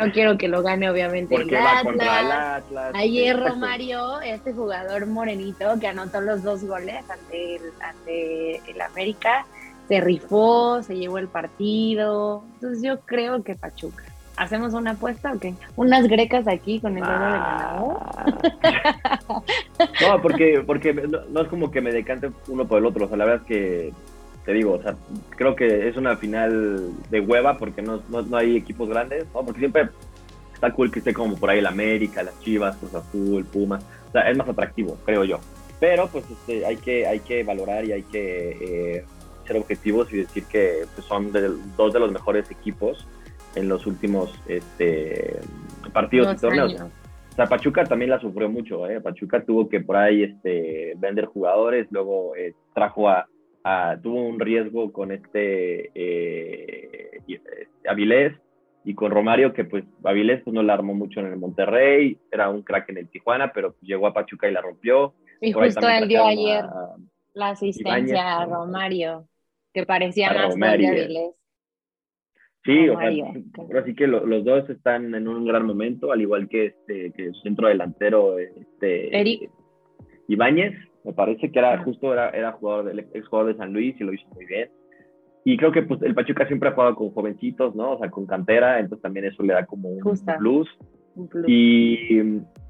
no 0.00 0.12
quiero 0.12 0.38
que 0.38 0.48
lo 0.48 0.62
gane, 0.62 0.90
obviamente, 0.90 1.34
el 1.34 1.54
Atlas. 1.54 2.64
Ayer 2.94 3.38
Romario, 3.38 4.20
este 4.20 4.52
jugador 4.52 5.06
morenito 5.06 5.78
que 5.80 5.86
anotó 5.86 6.20
los 6.20 6.42
dos 6.42 6.64
goles 6.64 7.04
ante 7.08 7.56
el, 7.56 7.62
ante 7.80 8.56
el 8.70 8.80
América, 8.80 9.46
se 9.88 10.00
rifó, 10.00 10.82
se 10.82 10.96
llevó 10.96 11.18
el 11.18 11.28
partido. 11.28 12.44
Entonces 12.54 12.82
yo 12.82 13.00
creo 13.00 13.42
que 13.42 13.54
Pachuca. 13.54 14.04
¿Hacemos 14.36 14.72
una 14.72 14.92
apuesta 14.92 15.32
o 15.34 15.38
qué? 15.38 15.52
Unas 15.76 16.08
grecas 16.08 16.48
aquí 16.48 16.80
con 16.80 16.96
el 16.96 17.04
dedo 17.04 17.12
de 17.12 17.18
ganador. 17.18 17.98
no, 20.00 20.22
porque, 20.22 20.62
porque 20.66 20.94
no, 20.94 21.42
es 21.42 21.48
como 21.48 21.70
que 21.70 21.82
me 21.82 21.92
decante 21.92 22.30
uno 22.48 22.66
por 22.66 22.78
el 22.78 22.86
otro. 22.86 23.04
O 23.04 23.08
sea, 23.08 23.18
la 23.18 23.26
verdad 23.26 23.42
es 23.42 23.46
que 23.46 23.92
te 24.44 24.52
digo, 24.52 24.74
o 24.74 24.82
sea, 24.82 24.96
creo 25.36 25.54
que 25.54 25.88
es 25.88 25.96
una 25.96 26.16
final 26.16 26.90
de 27.10 27.20
hueva 27.20 27.58
porque 27.58 27.82
no, 27.82 28.02
no, 28.08 28.36
hay 28.36 28.56
equipos 28.56 28.88
grandes, 28.88 29.26
¿no? 29.34 29.44
Porque 29.44 29.60
siempre 29.60 29.88
está 30.54 30.72
cool 30.72 30.90
que 30.90 31.00
esté 31.00 31.12
como 31.12 31.36
por 31.36 31.50
ahí 31.50 31.58
el 31.58 31.66
América, 31.66 32.22
las 32.22 32.38
Chivas, 32.40 32.76
Cruz 32.76 32.94
Azul, 32.94 33.44
Pumas, 33.44 33.84
o 34.08 34.12
sea, 34.12 34.30
es 34.30 34.36
más 34.36 34.48
atractivo, 34.48 34.96
creo 35.04 35.24
yo. 35.24 35.40
Pero 35.78 36.08
pues 36.08 36.24
este, 36.30 36.64
hay, 36.66 36.76
que, 36.76 37.06
hay 37.06 37.20
que 37.20 37.42
valorar 37.42 37.84
y 37.84 37.92
hay 37.92 38.02
que 38.02 38.96
eh, 38.98 39.04
ser 39.46 39.56
objetivos 39.56 40.12
y 40.12 40.18
decir 40.18 40.44
que 40.44 40.84
pues, 40.94 41.06
son 41.06 41.32
dos 41.76 41.92
de 41.92 42.00
los 42.00 42.12
mejores 42.12 42.50
equipos 42.50 43.06
en 43.54 43.68
los 43.68 43.86
últimos 43.86 44.32
este, 44.46 45.38
partidos 45.92 46.34
y 46.34 46.40
torneos. 46.40 46.74
O 46.74 47.34
sea, 47.36 47.46
Pachuca 47.46 47.84
también 47.84 48.10
la 48.10 48.20
sufrió 48.20 48.48
mucho, 48.48 48.88
¿eh? 48.88 49.00
Pachuca 49.00 49.42
tuvo 49.44 49.68
que 49.68 49.80
por 49.80 49.96
ahí 49.96 50.24
este, 50.24 50.94
vender 50.96 51.26
jugadores, 51.26 51.86
luego 51.90 52.34
eh, 52.36 52.54
trajo 52.74 53.08
a 53.08 53.26
tuvo 54.02 54.22
un 54.22 54.40
riesgo 54.40 54.92
con 54.92 55.12
este 55.12 55.90
eh, 55.94 57.20
Avilés 57.88 58.34
y 58.84 58.94
con 58.94 59.10
Romario, 59.10 59.52
que 59.52 59.64
pues 59.64 59.84
Avilés 60.04 60.42
pues, 60.42 60.54
no 60.54 60.62
la 60.62 60.74
armó 60.74 60.94
mucho 60.94 61.20
en 61.20 61.26
el 61.26 61.36
Monterrey, 61.36 62.18
era 62.30 62.48
un 62.48 62.62
crack 62.62 62.88
en 62.90 62.98
el 62.98 63.08
Tijuana, 63.08 63.52
pero 63.52 63.72
pues, 63.72 63.82
llegó 63.82 64.06
a 64.06 64.14
Pachuca 64.14 64.48
y 64.48 64.52
la 64.52 64.62
rompió. 64.62 65.14
Y 65.40 65.52
justo 65.52 65.88
él 65.88 66.08
dio 66.08 66.24
ayer 66.24 66.64
la 67.34 67.50
asistencia 67.50 68.38
a 68.38 68.46
Romario, 68.46 69.28
que 69.72 69.84
parecía 69.84 70.32
más 70.32 70.54
de 70.54 70.66
Avilés. 70.66 71.34
Sí, 72.62 72.90
o 72.90 72.98
sea, 72.98 73.84
sí 73.84 73.94
que 73.94 74.06
los 74.06 74.44
dos 74.44 74.68
están 74.68 75.14
en 75.14 75.26
un 75.26 75.46
gran 75.46 75.64
momento, 75.64 76.12
al 76.12 76.20
igual 76.20 76.46
que 76.46 76.66
este 76.66 77.10
que 77.12 77.32
su 77.32 77.40
centro 77.40 77.68
delantero 77.68 78.38
este 78.38 79.18
Eric. 79.18 79.50
Ibáñez, 80.28 80.74
me 81.04 81.12
parece 81.12 81.50
que 81.50 81.58
era 81.58 81.82
justo 81.82 82.12
era, 82.12 82.30
era 82.30 82.52
jugador 82.52 82.86
del 82.86 83.00
ex 83.00 83.26
jugador 83.26 83.52
de 83.52 83.58
San 83.58 83.72
Luis 83.72 83.96
y 84.00 84.04
lo 84.04 84.12
hizo 84.12 84.26
muy 84.34 84.46
bien. 84.46 84.70
Y 85.44 85.56
creo 85.56 85.72
que 85.72 85.82
pues, 85.82 86.02
el 86.02 86.14
Pachuca 86.14 86.46
siempre 86.46 86.68
ha 86.68 86.72
jugado 86.72 86.94
con 86.94 87.10
jovencitos, 87.10 87.74
¿no? 87.74 87.92
O 87.92 87.98
sea, 87.98 88.10
con 88.10 88.26
cantera, 88.26 88.78
entonces 88.78 89.02
también 89.02 89.24
eso 89.24 89.42
le 89.42 89.54
da 89.54 89.64
como 89.64 89.88
un 89.88 90.00
plus. 90.38 90.68
Y, 91.46 92.20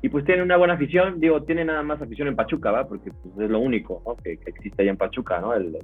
y, 0.03 0.09
pues 0.09 0.25
tiene 0.25 0.43
una 0.43 0.57
buena 0.57 0.75
afición, 0.75 1.21
digo, 1.21 1.43
tiene 1.43 1.65
nada 1.65 1.83
más 1.83 2.01
afición 2.01 2.29
en 2.29 2.37
Pachuca, 2.37 2.71
¿va? 2.71 2.89
Porque 2.89 3.11
pues, 3.11 3.39
es 3.39 3.51
lo 3.51 3.61
único 3.61 4.03
¿no? 4.07 4.17
que, 4.17 4.39
existe 4.47 4.83
ahí 4.83 4.89
en 4.89 4.97
Pachuca, 4.97 5.41
¿no? 5.41 5.55
El, 5.55 5.77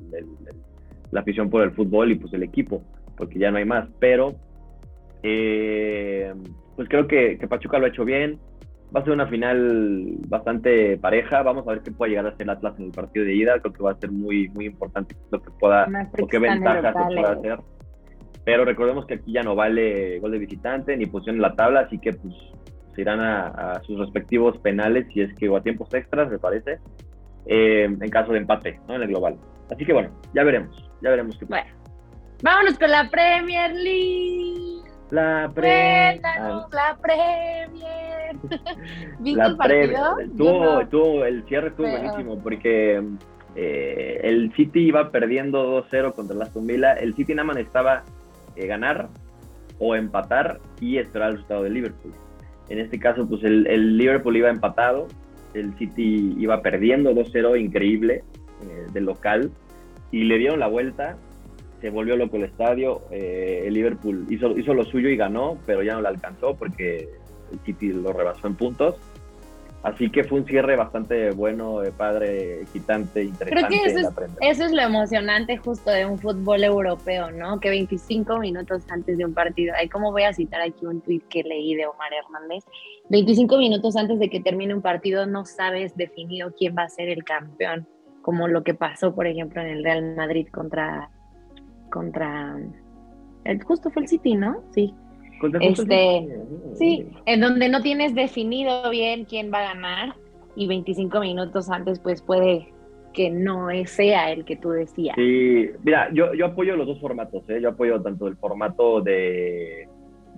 la 1.11 1.21
afición 1.21 1.51
por 1.51 1.63
el 1.63 1.73
fútbol 1.73 2.11
y 2.13 2.15
pues 2.17 2.33
el 2.33 2.43
equipo, 2.43 2.83
porque 3.17 3.39
ya 3.39 3.51
no 3.51 3.59
hay 3.59 3.65
más. 3.65 3.89
Pero, 3.99 4.35
eh, 5.23 6.33
pues 6.77 6.89
creo 6.89 7.07
que, 7.07 7.39
que 7.39 7.49
Pachuca 7.49 7.79
lo 7.79 7.87
ha 7.87 7.91
hecho 7.91 8.05
bien, 8.05 8.39
va 8.97 9.01
a 9.01 9.05
ser 9.05 9.13
una 9.13 9.27
final 9.27 10.17
bastante 10.27 10.97
pareja. 10.97 11.43
Vamos 11.43 11.69
a 11.69 11.73
ver 11.73 11.83
qué 11.83 11.91
puede 11.91 12.11
llegar 12.11 12.27
a 12.27 12.37
ser 12.37 12.49
Atlas 12.49 12.79
en 12.79 12.87
el 12.87 12.93
partido 12.93 13.27
de 13.27 13.35
ida. 13.35 13.61
Creo 13.61 13.73
que 13.75 13.83
va 13.83 13.91
a 13.93 13.99
ser 13.99 14.11
muy, 14.11 14.49
muy 14.49 14.65
importante 14.65 15.15
lo 15.31 15.43
que 15.43 15.51
pueda, 15.61 15.87
o 16.19 16.27
qué 16.27 16.39
ventajas 16.39 16.95
se 16.95 17.15
pueda 17.15 17.33
hacer. 17.33 17.59
Pero 18.45 18.65
recordemos 18.65 19.05
que 19.07 19.15
aquí 19.15 19.33
ya 19.33 19.43
no 19.43 19.55
vale 19.55 20.19
gol 20.21 20.33
de 20.33 20.39
visitante 20.39 20.97
ni 20.97 21.07
posición 21.07 21.37
en 21.37 21.43
la 21.43 21.55
tabla, 21.55 21.81
así 21.81 21.99
que 21.99 22.13
pues 22.15 22.35
se 22.95 23.03
irán 23.03 23.21
a, 23.21 23.83
sus 23.85 23.99
respectivos 23.99 24.57
penales 24.59 25.07
si 25.13 25.21
es 25.21 25.35
que 25.35 25.49
o 25.49 25.57
a 25.57 25.63
tiempos 25.63 25.93
extras, 25.93 26.31
me 26.31 26.39
parece, 26.39 26.79
eh, 27.45 27.85
en 27.85 28.09
caso 28.09 28.33
de 28.33 28.39
empate, 28.39 28.81
¿no? 28.89 28.95
En 28.95 29.03
el 29.03 29.09
global. 29.09 29.37
Así 29.71 29.85
que 29.85 29.93
bueno, 29.93 30.11
ya 30.33 30.45
veremos, 30.45 30.91
ya 31.03 31.11
veremos 31.11 31.37
qué 31.37 31.45
pasa. 31.45 31.65
Bueno, 31.65 31.79
vámonos 32.43 32.79
con 32.79 32.91
la 32.91 33.11
Premier 33.11 33.73
League. 33.75 34.86
La 35.11 35.51
Premier. 35.55 36.21
la 36.21 36.99
Premier. 37.01 38.37
¿Viste 39.21 39.43
el 39.43 39.57
partido? 39.57 40.17
Tuvo, 40.91 41.25
el 41.25 41.45
cierre 41.45 41.69
estuvo 41.69 41.89
buenísimo 41.89 42.39
porque 42.43 43.03
eh, 43.55 44.21
el 44.25 44.53
City 44.55 44.81
iba 44.81 45.11
perdiendo 45.11 45.83
2-0 45.85 46.13
contra 46.13 46.35
el 46.35 46.43
Aston 46.43 46.67
Villa. 46.67 46.95
El 46.95 47.15
City 47.15 47.35
nada 47.35 47.47
más 47.47 47.57
estaba 47.59 48.03
eh, 48.57 48.67
ganar 48.67 49.09
o 49.79 49.95
empatar 49.95 50.61
y 50.81 50.99
esperar 50.99 51.29
el 51.29 51.35
resultado 51.35 51.63
del 51.63 51.75
Liverpool. 51.75 52.13
En 52.69 52.81
este 52.81 52.99
caso, 52.99 53.29
pues 53.29 53.45
el, 53.45 53.97
Liverpool 53.97 54.37
iba 54.37 54.51
empatado, 54.51 55.07
el 55.55 55.73
City 55.79 56.35
iba 56.39 56.63
perdiendo 56.63 57.13
2-0, 57.13 57.61
increíble, 57.61 58.25
eh, 58.63 58.87
del 58.93 59.05
local, 59.05 59.53
y 60.11 60.25
le 60.25 60.39
dieron 60.39 60.59
la 60.59 60.67
vuelta 60.67 61.17
se 61.87 61.91
volvió 61.91 62.17
loco 62.17 62.37
el 62.37 62.43
estadio. 62.43 63.03
Eh, 63.13 63.63
el 63.65 63.75
Liverpool 63.75 64.27
hizo, 64.29 64.59
hizo 64.59 64.75
lo 64.75 64.85
suyo 64.85 65.09
y 65.09 65.17
ganó, 65.17 65.57
pero 65.67 65.85
ya 65.85 65.95
no 65.95 66.01
le 66.01 66.09
alcanzó 66.09 66.57
porque 66.57 67.09
el 67.53 67.61
City 67.65 67.93
lo 67.93 68.13
rebasó 68.13 68.49
en 68.49 68.57
puntos. 68.57 68.97
Así 69.85 70.11
que 70.11 70.25
fue 70.25 70.41
un 70.41 70.47
cierre 70.47 70.75
bastante 70.75 71.31
bueno, 71.31 71.79
de 71.79 71.93
padre, 71.93 72.63
excitante, 72.63 73.23
interesante. 73.23 73.69
Creo 73.69 73.85
que 73.85 73.89
eso 73.89 74.01
es, 74.01 74.31
eso 74.41 74.65
es, 74.65 74.73
lo 74.73 74.83
emocionante 74.83 75.59
justo 75.59 75.93
de 75.93 76.05
un 76.05 76.19
fútbol 76.19 76.65
europeo, 76.65 77.31
¿no? 77.31 77.61
Que 77.61 77.71
25 77.71 78.39
minutos 78.41 78.83
antes 78.91 79.17
de 79.17 79.25
un 79.25 79.33
partido, 79.33 79.73
ahí 79.79 79.89
como 79.89 80.11
voy 80.11 80.25
a 80.25 80.33
citar 80.33 80.61
aquí 80.61 80.87
un 80.87 81.03
tuit 81.03 81.23
que 81.29 81.45
leí 81.45 81.77
de 81.77 81.87
Omar 81.87 82.11
Hernández, 82.13 82.65
25 83.11 83.59
minutos 83.59 83.95
antes 83.95 84.19
de 84.19 84.29
que 84.29 84.41
termine 84.41 84.75
un 84.75 84.83
partido 84.83 85.25
no 85.25 85.45
sabes 85.45 85.97
definido 85.97 86.53
quién 86.59 86.75
va 86.77 86.83
a 86.83 86.89
ser 86.89 87.09
el 87.09 87.23
campeón, 87.23 87.87
como 88.23 88.49
lo 88.49 88.65
que 88.65 88.75
pasó, 88.75 89.15
por 89.15 89.29
ejemplo, 89.29 89.63
en 89.63 89.69
el 89.69 89.85
Real 89.85 90.17
Madrid 90.17 90.49
contra 90.51 91.11
contra 91.97 92.59
el, 93.45 93.63
justo 93.65 93.91
fue 93.91 94.03
el 94.03 94.09
City, 94.09 94.35
¿no? 94.35 94.63
Sí. 94.73 94.93
Este, 95.61 96.29
sí, 96.75 97.09
en 97.27 97.41
donde 97.41 97.69
no 97.69 97.83
tienes 97.83 98.15
definido 98.15 98.89
bien 98.91 99.25
quién 99.25 99.51
va 99.53 99.59
a 99.59 99.75
ganar 99.75 100.15
y 100.55 100.67
25 100.67 101.21
minutos 101.21 101.71
antes 101.71 102.01
pues 102.01 102.23
puede 102.23 102.73
que 103.13 103.31
no 103.31 103.69
sea 103.87 104.31
el 104.33 104.45
que 104.45 104.57
tú 104.57 104.71
decías. 104.71 105.15
Sí, 105.17 105.71
mira, 105.85 106.11
yo, 106.13 106.35
yo 106.35 106.47
apoyo 106.47 106.77
los 106.77 106.87
dos 106.87 107.01
formatos, 107.01 107.49
¿eh? 107.49 107.61
yo 107.61 107.71
apoyo 107.71 108.01
tanto 108.03 108.29
el 108.29 108.37
formato 108.37 109.01
de, 109.01 109.89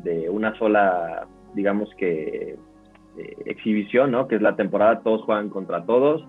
de 0.03 0.31
una 0.31 0.57
sola, 0.59 1.27
digamos 1.55 1.88
que, 1.97 2.57
eh, 3.18 3.37
exhibición, 3.47 4.12
¿no? 4.12 4.29
Que 4.29 4.37
es 4.37 4.42
la 4.42 4.55
temporada, 4.55 5.01
todos 5.01 5.23
juegan 5.23 5.49
contra 5.49 5.85
todos, 5.85 6.25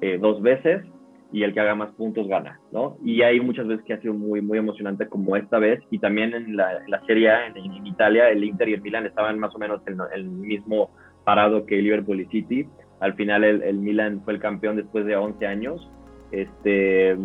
eh, 0.00 0.18
dos 0.20 0.42
veces, 0.42 0.84
y 1.32 1.42
el 1.44 1.54
que 1.54 1.60
haga 1.60 1.74
más 1.74 1.90
puntos 1.92 2.28
gana, 2.28 2.60
¿no? 2.72 2.98
Y 3.02 3.22
hay 3.22 3.40
muchas 3.40 3.66
veces 3.66 3.84
que 3.84 3.94
ha 3.94 4.00
sido 4.00 4.12
muy, 4.12 4.42
muy 4.42 4.58
emocionante 4.58 5.08
como 5.08 5.34
esta 5.34 5.58
vez, 5.58 5.80
y 5.90 5.98
también 5.98 6.34
en 6.34 6.56
la, 6.56 6.82
Serie 7.06 7.30
A, 7.30 7.46
en, 7.46 7.86
Italia, 7.86 8.28
el 8.28 8.44
Inter 8.44 8.68
y 8.68 8.74
el 8.74 8.82
Milan 8.82 9.06
estaban 9.06 9.38
más 9.38 9.54
o 9.54 9.58
menos 9.58 9.80
en 9.86 9.98
el 10.14 10.24
mismo 10.24 10.90
parado 11.24 11.64
que 11.64 11.80
Liverpool 11.80 12.20
y 12.20 12.26
City. 12.26 12.68
Al 13.00 13.14
final 13.14 13.44
el, 13.44 13.62
el, 13.62 13.78
Milan 13.78 14.20
fue 14.24 14.34
el 14.34 14.40
campeón 14.40 14.76
después 14.76 15.06
de 15.06 15.16
11 15.16 15.46
años, 15.46 15.90
este, 16.30 17.16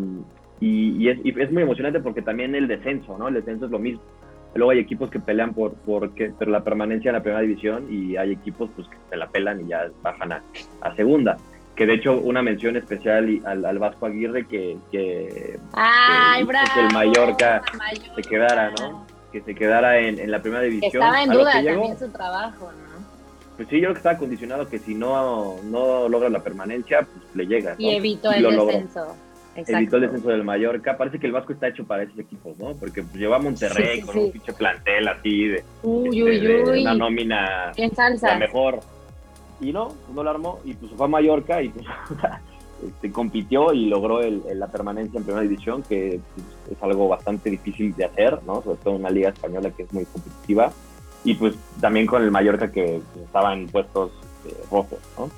y, 0.62 1.10
es, 1.10 1.20
y, 1.24 1.40
es, 1.40 1.52
muy 1.52 1.64
emocionante 1.64 2.00
porque 2.00 2.22
también 2.22 2.56
el 2.56 2.68
descenso, 2.68 3.18
¿no? 3.18 3.28
El 3.28 3.36
descenso 3.36 3.66
es 3.66 3.72
lo 3.72 3.80
mismo. 3.80 4.02
Luego 4.56 4.72
hay 4.72 4.80
equipos 4.80 5.12
que 5.12 5.20
pelean 5.20 5.54
por, 5.54 5.74
por, 5.76 6.12
por 6.16 6.48
la 6.48 6.64
permanencia 6.64 7.10
en 7.10 7.16
la 7.16 7.22
primera 7.22 7.42
división 7.42 7.86
y 7.92 8.16
hay 8.16 8.32
equipos 8.32 8.70
pues, 8.76 8.88
que 8.88 8.98
se 9.10 9.18
la 9.18 9.28
pelan 9.28 9.62
y 9.62 9.68
ya 9.68 9.92
bajan 10.02 10.32
a, 10.32 10.44
a 10.82 10.96
segunda 10.96 11.38
que 11.78 11.86
de 11.86 11.94
hecho 11.94 12.20
una 12.20 12.42
mención 12.42 12.76
especial 12.76 13.40
al, 13.46 13.64
al 13.64 13.80
Vasco 13.80 14.08
Aguirre 14.08 14.48
que, 14.48 14.78
que, 14.92 15.60
Ay, 15.74 16.42
el 16.42 16.94
Mallorca, 16.94 17.62
se 18.16 18.22
quedara, 18.24 18.72
¿no? 18.72 19.06
Que 19.32 19.42
se 19.42 19.54
quedara 19.54 20.00
en, 20.00 20.20
en 20.20 20.32
la 20.32 20.42
primera 20.42 20.64
división. 20.64 21.04
estaba 21.04 21.24
en 21.24 21.30
duda 21.30 21.52
también 21.52 22.00
su 22.00 22.10
trabajo, 22.10 22.72
¿no? 22.72 22.88
Pues 23.56 23.70
sí, 23.70 23.76
yo 23.76 23.82
creo 23.82 23.94
que 23.94 24.00
estaba 24.00 24.18
condicionado 24.18 24.68
que 24.68 24.80
si 24.80 24.96
no, 24.96 25.58
no 25.64 26.10
logra 26.10 26.30
la 26.30 26.40
permanencia, 26.40 27.02
pues 27.02 27.36
le 27.36 27.46
llega. 27.46 27.76
Y 27.78 27.96
evitó 27.96 28.32
el 28.32 28.44
descenso. 28.44 29.16
Evitó 29.56 29.96
el 29.98 30.04
descenso 30.04 30.30
del 30.30 30.44
Mallorca. 30.44 30.98
Parece 30.98 31.20
que 31.20 31.28
el 31.28 31.34
Vasco 31.34 31.54
está 31.54 31.68
hecho 31.68 31.86
para 31.86 32.04
esos 32.04 32.18
equipos, 32.20 32.58
¿no? 32.58 32.76
Porque 32.76 33.02
pues, 33.04 33.16
lleva 33.16 33.38
a 33.38 33.40
Monterrey 33.40 34.02
con 34.02 34.18
un 34.18 34.32
pinche 34.32 34.54
plantel 34.54 35.08
así 35.08 35.48
de, 35.48 35.64
uy, 35.84 36.24
uy, 36.24 36.48
uy. 36.48 36.82
una 36.82 36.94
nómina 36.94 37.72
la 38.22 38.38
mejor 38.38 38.80
y 39.60 39.74
no, 39.74 39.88
pues 39.88 40.16
no 40.16 40.24
lo 40.24 40.30
armó 40.30 40.60
y 40.64 40.74
pues 40.74 40.92
fue 40.94 41.06
a 41.06 41.10
Mallorca 41.10 41.62
y 41.62 41.70
pues 41.70 41.86
este, 42.88 43.12
compitió 43.12 43.74
y 43.74 43.88
logró 43.88 44.22
la 44.22 44.68
permanencia 44.68 45.18
en 45.18 45.24
primera 45.24 45.44
división, 45.44 45.84
que 45.84 46.20
pues, 46.36 46.78
es 46.78 46.84
algo 46.84 47.08
bastante 47.08 47.50
difícil 47.50 47.96
de 47.96 48.06
hacer, 48.06 48.40
¿no? 48.46 48.62
Sobre 48.62 48.78
todo 48.78 48.96
en 48.96 49.02
una 49.02 49.10
liga 49.10 49.30
española 49.30 49.72
que 49.72 49.84
es 49.84 49.94
muy 49.94 50.06
competitiva 50.06 50.72
y 51.24 51.34
pues 51.36 51.56
también 51.82 52.06
con 52.06 52.24
el 52.24 52.32
Mallorca 52.32 52.72
que 52.72 53.02
pues, 53.14 53.26
estaba 53.26 53.54
en 53.54 53.68
puestos 53.68 54.12
eh, 54.46 54.56
rojos, 54.72 55.00
¿no? 55.18 55.30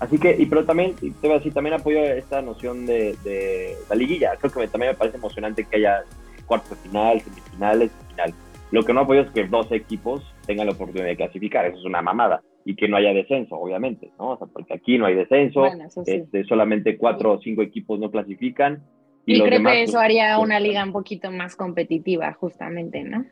Así 0.00 0.18
que, 0.18 0.34
y 0.36 0.46
pero 0.46 0.64
también, 0.64 0.96
te 0.96 1.12
voy 1.22 1.30
a 1.30 1.34
decir, 1.34 1.54
también 1.54 1.74
apoyo 1.74 2.00
esta 2.00 2.42
noción 2.42 2.86
de, 2.86 3.16
de 3.22 3.76
la 3.88 3.94
liguilla. 3.94 4.34
Creo 4.34 4.50
que 4.50 4.66
también 4.66 4.92
me 4.92 4.98
parece 4.98 5.16
emocionante 5.16 5.64
que 5.64 5.76
haya 5.76 6.02
cuartos 6.44 6.76
final, 6.78 7.20
semifinales 7.20 7.92
final. 8.08 8.34
Lo 8.72 8.82
que 8.82 8.92
no 8.92 9.02
apoyo 9.02 9.20
es 9.20 9.30
que 9.30 9.46
dos 9.46 9.70
equipos 9.70 10.24
tengan 10.44 10.66
la 10.66 10.72
oportunidad 10.72 11.06
de 11.06 11.16
clasificar. 11.16 11.66
Eso 11.66 11.78
es 11.78 11.84
una 11.84 12.02
mamada 12.02 12.42
y 12.64 12.76
que 12.76 12.88
no 12.88 12.96
haya 12.96 13.12
descenso, 13.12 13.56
obviamente, 13.56 14.10
¿no? 14.18 14.32
O 14.32 14.38
sea, 14.38 14.46
porque 14.46 14.74
aquí 14.74 14.98
no 14.98 15.06
hay 15.06 15.14
descenso, 15.14 15.66
este, 16.06 16.44
solamente 16.44 16.96
cuatro 16.96 17.32
o 17.32 17.40
cinco 17.40 17.62
equipos 17.62 17.98
no 17.98 18.10
clasifican. 18.10 18.82
Y, 19.26 19.40
creo 19.40 19.62
que 19.62 19.82
eso 19.82 19.92
pues, 19.92 20.04
haría 20.04 20.36
pues, 20.36 20.44
una 20.44 20.60
liga 20.60 20.84
un 20.84 20.92
poquito 20.92 21.30
más 21.30 21.56
competitiva, 21.56 22.32
justamente, 22.34 23.04
¿no? 23.04 23.24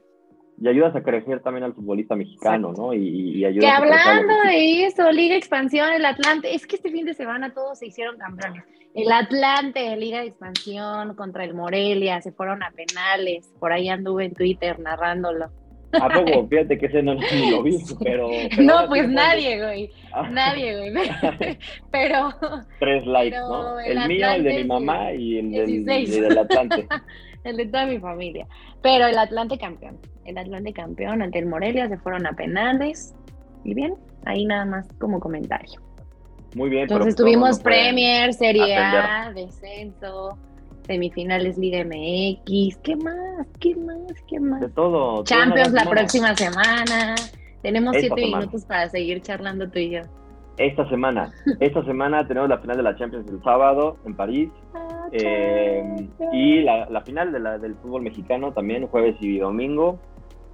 Y 0.60 0.68
ayudas 0.68 0.94
a 0.94 1.02
crecer 1.02 1.40
también 1.40 1.64
al 1.64 1.74
futbolista 1.74 2.14
mexicano, 2.14 2.72
¿no? 2.72 2.92
Y, 2.92 3.44
y 3.44 3.58
que 3.58 3.66
hablando 3.66 4.34
de 4.44 4.84
eso, 4.84 5.10
Liga 5.10 5.34
Expansión, 5.34 5.90
el 5.92 6.04
Atlante, 6.04 6.54
es 6.54 6.66
que 6.66 6.76
este 6.76 6.90
fin 6.90 7.06
de 7.06 7.14
semana 7.14 7.54
todos 7.54 7.78
se 7.78 7.86
hicieron 7.86 8.18
campeones. 8.18 8.64
El 8.94 9.10
Atlante, 9.10 9.96
Liga 9.96 10.20
de 10.20 10.26
Expansión 10.26 11.14
contra 11.14 11.44
el 11.44 11.54
Morelia, 11.54 12.20
se 12.20 12.32
fueron 12.32 12.62
a 12.62 12.72
penales, 12.72 13.50
por 13.58 13.72
ahí 13.72 13.88
anduve 13.88 14.26
en 14.26 14.34
Twitter 14.34 14.78
narrándolo. 14.80 15.50
¿A 15.92 16.08
poco? 16.08 16.46
Fíjate 16.50 16.78
que 16.78 16.86
ese 16.86 17.02
no 17.02 17.14
lo 17.14 17.62
vi, 17.62 17.78
pero... 18.02 18.28
no, 18.58 18.86
pues 18.88 19.08
nadie, 19.08 19.62
güey. 19.62 19.90
Ah. 20.12 20.28
Nadie, 20.30 20.90
güey. 20.92 21.08
pero... 21.90 22.30
Tres 22.78 23.06
likes, 23.06 23.36
¿no? 23.38 23.80
El, 23.80 24.08
mío, 24.08 24.30
el 24.30 24.44
de 24.44 24.56
mi 24.58 24.64
mamá 24.64 25.12
y 25.12 25.38
el 25.38 25.84
del, 25.84 26.38
Atlante. 26.38 26.86
el 27.44 27.56
de 27.56 27.66
toda 27.66 27.86
mi 27.86 27.98
familia. 27.98 28.46
Pero 28.82 29.06
el 29.06 29.18
Atlante 29.18 29.58
campeón. 29.58 29.98
El 30.24 30.38
Atlante 30.38 30.72
campeón 30.72 31.22
ante 31.22 31.38
el 31.38 31.46
Morelia 31.46 31.88
se 31.88 31.98
fueron 31.98 32.26
a 32.26 32.32
penales. 32.32 33.14
Y 33.64 33.74
bien, 33.74 33.94
ahí 34.24 34.44
nada 34.44 34.64
más 34.64 34.88
como 34.98 35.20
comentario. 35.20 35.80
Muy 36.54 36.70
bien. 36.70 36.82
Entonces 36.82 37.14
tuvimos 37.14 37.60
Premier, 37.60 38.32
Serie 38.32 38.76
A, 38.76 39.32
descenso 39.32 40.38
semifinales 40.90 41.56
Liga 41.56 41.84
MX, 41.84 42.78
¿qué 42.82 42.96
más? 42.96 43.46
¿Qué 43.60 43.76
más? 43.76 44.12
¿Qué 44.26 44.40
más? 44.40 44.60
De 44.60 44.68
todo. 44.70 45.22
Champions 45.22 45.72
la 45.72 45.84
próxima 45.84 46.34
semana. 46.34 47.14
Tenemos 47.62 47.94
siete 47.96 48.26
minutos 48.26 48.64
para 48.64 48.88
seguir 48.88 49.22
charlando 49.22 49.70
tú 49.70 49.78
y 49.78 49.90
yo. 49.90 50.00
Esta 50.56 50.88
semana, 50.88 51.32
esta 51.60 51.84
semana 51.84 52.26
tenemos 52.26 52.48
la 52.48 52.58
final 52.58 52.76
de 52.76 52.82
la 52.82 52.96
Champions 52.96 53.30
el 53.30 53.40
sábado 53.42 53.98
en 54.04 54.14
París. 54.14 54.50
Ah, 54.72 55.08
eh, 55.12 56.08
y 56.32 56.60
la, 56.62 57.02
final 57.04 57.32
de 57.32 57.40
la, 57.40 57.58
del 57.58 57.74
fútbol 57.74 58.02
mexicano 58.02 58.52
también, 58.52 58.86
jueves 58.86 59.16
y 59.18 59.38
domingo. 59.38 59.98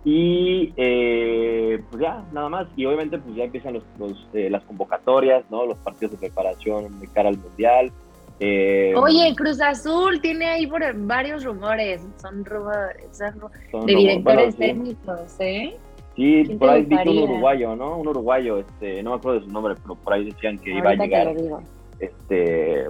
Y 0.03 0.73
eh, 0.79 1.83
pues 1.91 2.01
ya, 2.01 2.25
nada 2.33 2.49
más. 2.49 2.67
Y 2.75 2.87
obviamente 2.87 3.19
pues 3.19 3.37
ya 3.37 3.45
empiezan 3.45 3.75
los, 3.75 3.85
eh, 4.33 4.49
las 4.49 4.65
convocatorias, 4.65 5.45
¿no? 5.51 5.67
Los 5.67 5.77
partidos 5.79 6.13
de 6.13 6.19
preparación 6.19 7.01
de 7.01 7.09
cara 7.09 7.29
al 7.29 7.37
Mundial. 7.37 7.93
Eh, 8.39 8.95
Oye, 8.97 9.35
Cruz 9.35 9.61
Azul 9.61 10.21
tiene 10.21 10.47
ahí 10.47 10.67
por 10.67 10.83
varios 10.95 11.45
rumores, 11.45 12.03
son 12.21 12.45
rumores, 12.45 13.07
son 13.13 13.87
de 13.87 13.95
directores 13.95 14.25
bueno, 14.25 14.53
sí. 14.53 14.59
técnicos, 14.59 15.41
¿eh? 15.41 15.77
Sí, 16.17 16.43
¿Quién 16.47 16.59
por 16.59 16.71
ahí 16.71 16.87
que 16.87 17.09
un 17.09 17.19
uruguayo, 17.19 17.77
¿no? 17.77 17.99
Un 17.99 18.09
uruguayo, 18.09 18.59
este, 18.59 19.03
no 19.03 19.11
me 19.11 19.17
acuerdo 19.17 19.41
de 19.41 19.47
su 19.47 19.53
nombre, 19.53 19.75
pero 19.83 19.95
por 19.97 20.13
ahí 20.13 20.25
decían 20.25 20.59
que 20.59 20.71
iba 20.71 20.91
a 20.91 20.97
te 20.97 21.05
llegar. 21.05 21.27
lo 21.27 21.35
digo. 21.35 21.63
Este, 21.99 22.87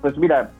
pues 0.00 0.16
mira, 0.18 0.50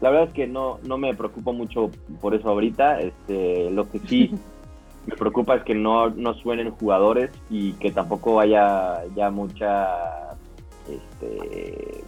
la 0.00 0.10
verdad 0.10 0.28
es 0.28 0.34
que 0.34 0.46
no, 0.46 0.78
no 0.84 0.98
me 0.98 1.14
preocupo 1.14 1.52
mucho 1.52 1.90
por 2.20 2.34
eso 2.34 2.48
ahorita. 2.48 3.00
Este, 3.00 3.70
lo 3.70 3.88
que 3.90 3.98
sí 4.00 4.30
me 5.06 5.16
preocupa 5.16 5.56
es 5.56 5.62
que 5.64 5.74
no, 5.74 6.10
no 6.10 6.34
suenen 6.34 6.70
jugadores 6.70 7.30
y 7.48 7.72
que 7.74 7.90
tampoco 7.90 8.40
haya 8.40 9.04
ya 9.14 9.30
mucha 9.30 10.36
este, 10.88 12.02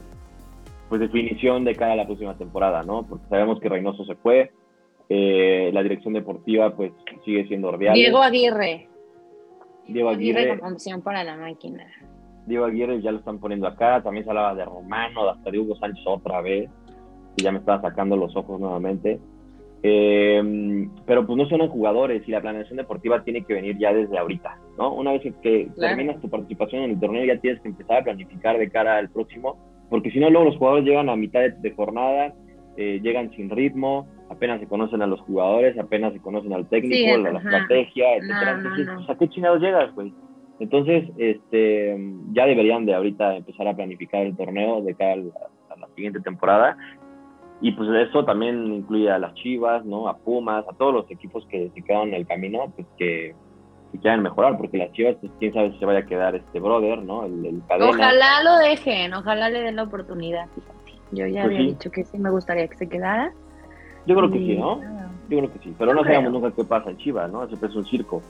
pues 0.92 1.00
definición 1.00 1.64
de 1.64 1.74
cara 1.74 1.94
a 1.94 1.96
la 1.96 2.04
próxima 2.04 2.36
temporada, 2.36 2.82
¿no? 2.82 3.06
Porque 3.08 3.26
sabemos 3.30 3.58
que 3.60 3.70
Reynoso 3.70 4.04
se 4.04 4.14
fue, 4.16 4.50
eh, 5.08 5.70
la 5.72 5.82
dirección 5.82 6.12
deportiva 6.12 6.76
pues 6.76 6.92
sigue 7.24 7.46
siendo 7.48 7.68
Ordiales. 7.68 7.98
Diego 7.98 8.18
Aguirre. 8.18 8.88
Diego 9.88 10.10
Aguirre, 10.10 10.58
como 10.58 10.70
opción 10.74 11.00
para 11.00 11.24
la 11.24 11.38
máquina. 11.38 11.86
Diego 12.44 12.66
Aguirre 12.66 13.00
ya 13.00 13.10
lo 13.10 13.20
están 13.20 13.38
poniendo 13.38 13.66
acá, 13.66 14.02
también 14.02 14.24
se 14.24 14.30
hablaba 14.32 14.54
de 14.54 14.66
Romano, 14.66 15.30
hasta 15.30 15.50
de 15.50 15.60
Hugo 15.60 15.76
Sánchez 15.76 16.04
otra 16.06 16.42
vez, 16.42 16.68
que 17.38 17.42
ya 17.42 17.52
me 17.52 17.60
estaba 17.60 17.80
sacando 17.80 18.14
los 18.14 18.36
ojos 18.36 18.60
nuevamente. 18.60 19.18
Eh, 19.82 20.86
pero 21.06 21.26
pues 21.26 21.38
no 21.38 21.48
son 21.48 21.66
jugadores 21.68 22.22
y 22.28 22.32
la 22.32 22.42
planeación 22.42 22.76
deportiva 22.76 23.24
tiene 23.24 23.44
que 23.44 23.54
venir 23.54 23.78
ya 23.78 23.94
desde 23.94 24.18
ahorita, 24.18 24.58
¿no? 24.76 24.92
Una 24.92 25.12
vez 25.12 25.22
que 25.22 25.68
Claro. 25.74 25.96
terminas 25.96 26.20
tu 26.20 26.28
participación 26.28 26.82
en 26.82 26.90
el 26.90 27.00
torneo 27.00 27.24
ya 27.24 27.40
tienes 27.40 27.62
que 27.62 27.68
empezar 27.68 28.02
a 28.02 28.04
planificar 28.04 28.58
de 28.58 28.68
cara 28.68 28.98
al 28.98 29.08
próximo, 29.08 29.71
porque 29.92 30.10
si 30.10 30.18
no 30.18 30.30
luego 30.30 30.46
los 30.46 30.56
jugadores 30.56 30.86
llegan 30.86 31.10
a 31.10 31.16
mitad 31.16 31.40
de, 31.40 31.50
de 31.50 31.70
jornada, 31.72 32.32
eh, 32.78 32.98
llegan 33.02 33.30
sin 33.32 33.50
ritmo, 33.50 34.08
apenas 34.30 34.58
se 34.58 34.66
conocen 34.66 35.02
a 35.02 35.06
los 35.06 35.20
jugadores, 35.20 35.78
apenas 35.78 36.14
se 36.14 36.20
conocen 36.20 36.54
al 36.54 36.66
técnico, 36.66 36.96
Sí, 36.96 37.22
la, 37.22 37.38
estrategia, 37.38 38.16
etcétera. 38.16 38.56
No, 38.56 38.58
Entonces, 38.60 38.86
no. 38.86 39.12
¿a 39.12 39.18
qué 39.18 39.28
chingados 39.28 39.60
llegas, 39.60 39.94
güey? 39.94 40.14
Entonces, 40.60 41.10
este, 41.18 41.94
ya 42.32 42.46
deberían 42.46 42.86
de 42.86 42.94
ahorita 42.94 43.36
empezar 43.36 43.68
a 43.68 43.76
planificar 43.76 44.22
el 44.22 44.34
torneo 44.34 44.80
de 44.80 44.94
cara 44.94 45.12
a 45.12 45.16
la, 45.16 45.74
a 45.74 45.80
la 45.80 45.88
siguiente 45.94 46.20
temporada. 46.20 46.78
Y 47.60 47.72
pues 47.72 47.90
eso 48.08 48.24
también 48.24 48.72
incluye 48.72 49.10
a 49.10 49.18
las 49.18 49.34
Chivas, 49.34 49.84
¿no? 49.84 50.08
A 50.08 50.16
Pumas, 50.16 50.64
a 50.66 50.72
todos 50.72 50.94
los 50.94 51.10
equipos 51.10 51.46
que 51.48 51.70
se 51.74 51.82
quedaron 51.82 52.08
en 52.08 52.14
el 52.14 52.26
camino, 52.26 52.72
pues 52.74 52.86
que, 52.96 53.34
quieran 53.98 54.22
mejorar, 54.22 54.56
porque 54.56 54.78
las 54.78 54.92
Chivas, 54.92 55.16
pues 55.20 55.32
quién 55.38 55.52
sabe 55.52 55.72
si 55.72 55.78
se 55.78 55.84
vaya 55.86 56.00
a 56.00 56.06
quedar 56.06 56.34
este 56.34 56.60
brother, 56.60 57.02
¿no? 57.02 57.24
El, 57.24 57.44
el 57.44 57.62
cadena. 57.68 57.90
Ojalá 57.90 58.42
lo 58.42 58.56
dejen, 58.58 59.12
ojalá 59.14 59.48
le 59.50 59.60
den 59.62 59.76
la 59.76 59.82
oportunidad, 59.84 60.46
fíjate. 60.54 61.00
Yo 61.12 61.26
ya 61.26 61.42
Pues 61.42 61.44
había 61.44 61.58
sí. 61.58 61.66
dicho 61.66 61.90
que 61.90 62.04
sí 62.04 62.18
me 62.18 62.30
gustaría 62.30 62.66
que 62.68 62.76
se 62.76 62.88
quedara. 62.88 63.32
Yo 64.06 64.16
creo 64.16 64.30
que 64.30 64.38
Y 64.38 64.46
sí, 64.46 64.56
¿no? 64.58 64.80
Yo 65.28 65.38
creo 65.38 65.52
que 65.52 65.58
sí, 65.60 65.74
pero 65.78 65.90
Yo 65.92 65.94
no 65.96 66.02
creo. 66.02 66.14
sabemos 66.20 66.32
nunca 66.40 66.56
qué 66.56 66.64
pasa 66.64 66.90
en 66.90 66.96
Chivas, 66.96 67.30
¿no? 67.30 67.46
Siempre 67.46 67.68
es 67.68 67.76
un 67.76 67.84
circo. 67.84 68.22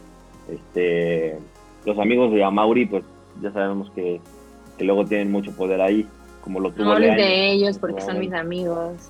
Este, 0.50 1.38
los 1.86 1.98
amigos 1.98 2.32
de 2.32 2.42
Amauri, 2.44 2.86
pues 2.86 3.04
ya 3.40 3.52
sabemos 3.52 3.90
que, 3.94 4.20
que 4.76 4.84
luego 4.84 5.04
tienen 5.04 5.30
mucho 5.30 5.52
poder 5.52 5.80
ahí, 5.80 6.06
como 6.42 6.58
lo 6.60 6.70
tuvo 6.72 6.84
No 6.86 6.92
hables 6.92 7.16
de 7.16 7.52
ellos 7.52 7.78
porque 7.78 8.00
son 8.00 8.18
mis 8.18 8.32
amigos. 8.32 9.08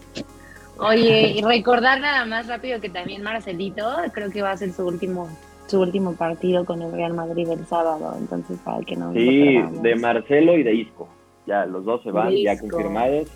Oye, 0.79 1.33
y 1.37 1.43
recordar 1.43 2.01
nada 2.01 2.25
más 2.27 2.47
rápido 2.49 2.81
que 2.81 2.89
también 2.89 3.23
Marcelito 3.23 3.85
creo 4.13 4.31
que 4.31 4.43
va 4.43 4.53
a 4.53 4.57
ser 4.57 4.73
su 4.73 4.87
último 4.87 5.29
su 5.73 5.81
último 5.81 6.13
partido 6.15 6.67
con 6.67 6.83
el 6.83 6.93
Real 6.93 7.15
Madrid 7.15 7.49
el 7.49 7.67
sábado, 7.67 8.15
entonces 8.19 8.59
para 8.63 8.81
que 8.83 8.95
no 8.95 9.11
Sí, 9.15 9.59
de 9.81 9.97
Marcelo 9.97 10.59
y 10.59 10.63
de 10.63 10.75
Isco. 10.75 11.09
Ya, 11.47 11.65
los 11.65 11.85
dos 11.87 12.03
se 12.03 12.11
van, 12.11 12.29
De 12.29 12.43
ya 12.43 12.53
Isco. 12.53 12.69
confirmados. 12.69 13.27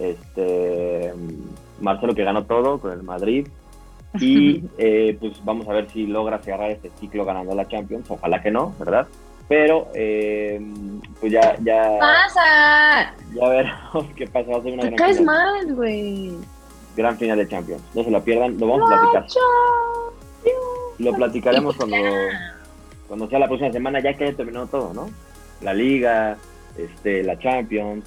Este, 0.00 1.12
Marcelo 1.80 2.12
que 2.14 2.24
ganó 2.24 2.44
todo 2.44 2.78
con 2.80 2.92
el 2.92 3.02
Madrid. 3.02 3.46
Y 4.18 4.64
eh, 4.78 5.16
pues 5.20 5.44
vamos 5.44 5.68
a 5.68 5.72
ver 5.74 5.90
si 5.90 6.06
logra 6.06 6.38
cerrar 6.38 6.70
este 6.70 6.90
ciclo 6.98 7.24
ganando 7.24 7.54
la 7.54 7.68
Champions. 7.68 8.10
Ojalá 8.10 8.42
que 8.42 8.50
no, 8.50 8.72
¿verdad? 8.78 9.06
Pero 9.46 9.88
eh, 9.94 10.58
pues 11.20 11.32
ya, 11.32 11.54
ya, 11.62 11.98
¡Pasa! 12.00 13.14
ya 13.34 13.48
veremos 13.48 14.06
qué 14.16 14.26
pasa. 14.26 14.50
Va 14.52 14.58
a 14.58 14.62
ser 14.62 14.72
una 14.72 14.84
gran 14.84 14.96
caes 14.96 15.18
final, 15.18 15.34
mal, 15.66 15.74
güey. 15.74 16.32
gran 16.96 17.16
final 17.18 17.38
de 17.38 17.46
Champions. 17.46 17.82
No 17.94 18.02
se 18.04 18.10
lo 18.10 18.22
pierdan, 18.24 18.58
lo 18.58 18.66
vamos 18.68 18.90
a 18.90 19.12
platicar. 19.12 19.26
Lo 20.98 21.12
platicaremos 21.12 21.76
cuando, 21.76 21.96
cuando 23.06 23.28
sea 23.28 23.38
la 23.38 23.46
próxima 23.46 23.72
semana, 23.72 24.00
ya 24.00 24.14
que 24.14 24.24
haya 24.24 24.36
terminado 24.36 24.66
todo, 24.66 24.94
¿no? 24.94 25.10
La 25.60 25.74
Liga, 25.74 26.36
este, 26.78 27.22
la 27.22 27.38
Champions, 27.38 28.04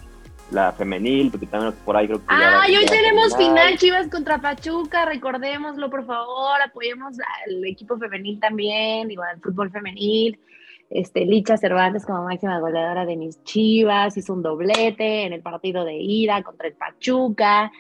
la 0.51 0.71
femenil, 0.71 1.29
porque 1.31 1.45
también 1.45 1.73
por 1.85 1.95
ahí 1.95 2.07
creo 2.07 2.19
que. 2.19 2.25
ya 2.27 2.79
hoy 2.79 2.85
tenemos 2.85 3.35
final 3.35 3.77
Chivas 3.77 4.07
contra 4.07 4.39
Pachuca, 4.39 5.05
recordémoslo 5.05 5.89
por 5.89 6.05
favor, 6.05 6.61
apoyemos 6.65 7.17
al 7.45 7.65
equipo 7.65 7.97
femenil 7.97 8.39
también, 8.39 9.11
igual 9.11 9.29
al 9.35 9.41
fútbol 9.41 9.69
femenil. 9.69 10.39
Este, 10.89 11.23
Licha 11.23 11.55
Cervantes 11.55 12.03
como 12.03 12.23
máxima 12.23 12.59
goleadora 12.59 13.05
de 13.05 13.15
mis 13.15 13.43
Chivas, 13.43 14.17
hizo 14.17 14.33
un 14.33 14.41
doblete 14.41 15.23
en 15.25 15.33
el 15.33 15.41
partido 15.41 15.85
de 15.85 15.97
ida 15.97 16.41
contra 16.41 16.67
el 16.67 16.73
Pachuca. 16.73 17.71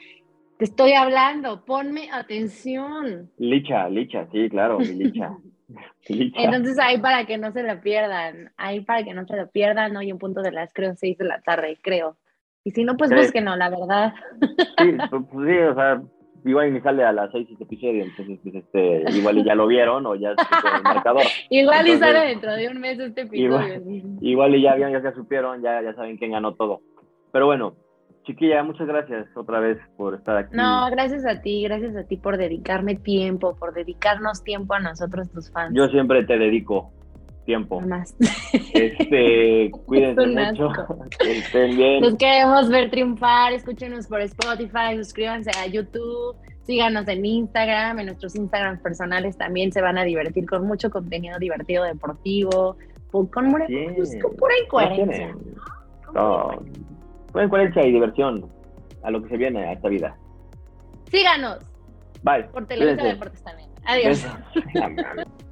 Te 0.59 0.65
estoy 0.65 0.91
hablando, 0.91 1.63
ponme 1.63 2.09
atención. 2.11 3.31
Licha, 3.37 3.87
Licha, 3.87 4.27
sí, 4.29 4.49
claro, 4.49 4.77
mi 4.77 4.87
Licha. 4.87 5.37
Licha. 6.09 6.41
Entonces 6.41 6.77
ahí 6.79 6.97
para 6.97 7.25
que 7.25 7.37
no 7.37 7.53
se 7.53 7.63
lo 7.63 7.79
pierdan, 7.79 8.51
ahí 8.57 8.81
para 8.81 9.05
que 9.05 9.13
no 9.13 9.25
se 9.25 9.37
lo 9.37 9.47
pierdan, 9.49 9.95
hoy 9.95 10.09
en 10.09 10.17
punto 10.17 10.41
de 10.41 10.51
las 10.51 10.73
creo 10.73 10.95
seis 10.97 11.17
de 11.17 11.23
la 11.23 11.39
tarde, 11.39 11.77
creo. 11.81 12.17
Y 12.65 12.71
si 12.71 12.83
no, 12.83 12.97
pues 12.97 13.09
Sí. 13.09 13.15
búsquenlo, 13.15 13.55
la 13.55 13.69
verdad. 13.69 14.13
Sí, 14.41 14.97
pues, 15.09 15.23
pues, 15.31 15.47
sí, 15.49 15.57
o 15.59 15.75
sea, 15.75 16.01
igual 16.43 16.67
y 16.67 16.71
ni 16.71 16.81
sale 16.81 17.05
a 17.05 17.13
las 17.13 17.31
seis 17.31 17.47
este 17.49 17.63
episodio, 17.63 18.03
entonces 18.03 18.37
pues, 18.43 18.55
este, 18.55 19.03
igual 19.17 19.37
y 19.37 19.45
ya 19.45 19.55
lo 19.55 19.65
vieron 19.65 20.05
o 20.07 20.15
ya 20.15 20.31
el 20.31 20.83
marcador. 20.83 21.23
Igual 21.49 21.87
y 21.87 21.91
Entonces, 21.91 21.99
sale 22.15 22.27
dentro 22.31 22.51
de 22.51 22.67
un 22.67 22.79
mes 22.81 22.99
este 22.99 23.21
episodio. 23.21 23.75
igual-. 23.75 24.17
Igual 24.19 24.55
y 24.55 24.61
ya 24.61 24.77
ya 24.77 25.01
se 25.01 25.13
supieron, 25.13 25.61
ya, 25.61 25.81
ya 25.81 25.93
saben 25.93 26.17
quién 26.17 26.31
ganó 26.31 26.53
todo. 26.55 26.81
Pero 27.31 27.45
bueno, 27.45 27.75
chiquilla, 28.23 28.63
muchas 28.63 28.87
gracias 28.87 29.27
otra 29.35 29.59
vez 29.59 29.77
por 29.97 30.15
estar 30.15 30.37
aquí. 30.37 30.55
No, 30.55 30.89
gracias 30.91 31.25
a 31.25 31.41
ti, 31.41 31.63
gracias 31.63 31.95
a 31.95 32.03
ti 32.03 32.17
por 32.17 32.37
dedicarme 32.37 32.95
tiempo, 32.95 33.55
por 33.55 33.73
dedicarnos 33.73 34.43
tiempo 34.43 34.73
a 34.73 34.79
nosotros, 34.79 35.29
tus 35.31 35.51
fans. 35.51 35.75
Yo 35.75 35.87
siempre 35.87 36.23
te 36.25 36.37
dedico 36.37 36.91
tiempo. 37.45 37.81
Más. 37.81 38.15
Este, 38.73 39.71
cuídense 39.85 40.23
Es 40.23 40.51
mucho, 40.51 40.71
estén 41.19 41.75
bien. 41.75 42.01
Los 42.01 42.15
queremos 42.15 42.69
ver 42.69 42.91
triunfar, 42.91 43.53
escúchenos 43.53 44.07
por 44.07 44.21
Spotify, 44.21 44.95
suscríbanse 44.97 45.49
a 45.57 45.65
YouTube, 45.65 46.35
síganos 46.61 47.07
en 47.07 47.25
Instagram, 47.25 47.99
en 47.99 48.05
nuestros 48.05 48.35
Instagram 48.35 48.79
personales 48.79 49.35
también 49.35 49.71
se 49.71 49.81
van 49.81 49.97
a 49.97 50.03
divertir 50.03 50.45
con 50.45 50.67
mucho 50.67 50.91
contenido 50.91 51.39
divertido 51.39 51.85
deportivo, 51.85 52.77
con, 53.11 53.25
con, 53.27 53.49
con 53.51 54.35
pura 54.37 54.53
incoherencia. 54.63 55.35
¿no? 56.13 56.13
No, 56.13 56.65
coherencia 57.31 57.85
y 57.85 57.91
diversión 57.91 58.49
a 59.03 59.11
lo 59.11 59.21
que 59.23 59.29
se 59.29 59.37
viene 59.37 59.63
a 59.65 59.73
esta 59.73 59.89
vida. 59.89 60.15
Síganos 61.09 61.59
Bye. 62.23 62.43
por 62.45 62.67
Televisa. 62.67 63.03
Deportes 63.03 63.43
también. 63.43 63.69
Adiós. 63.85 64.25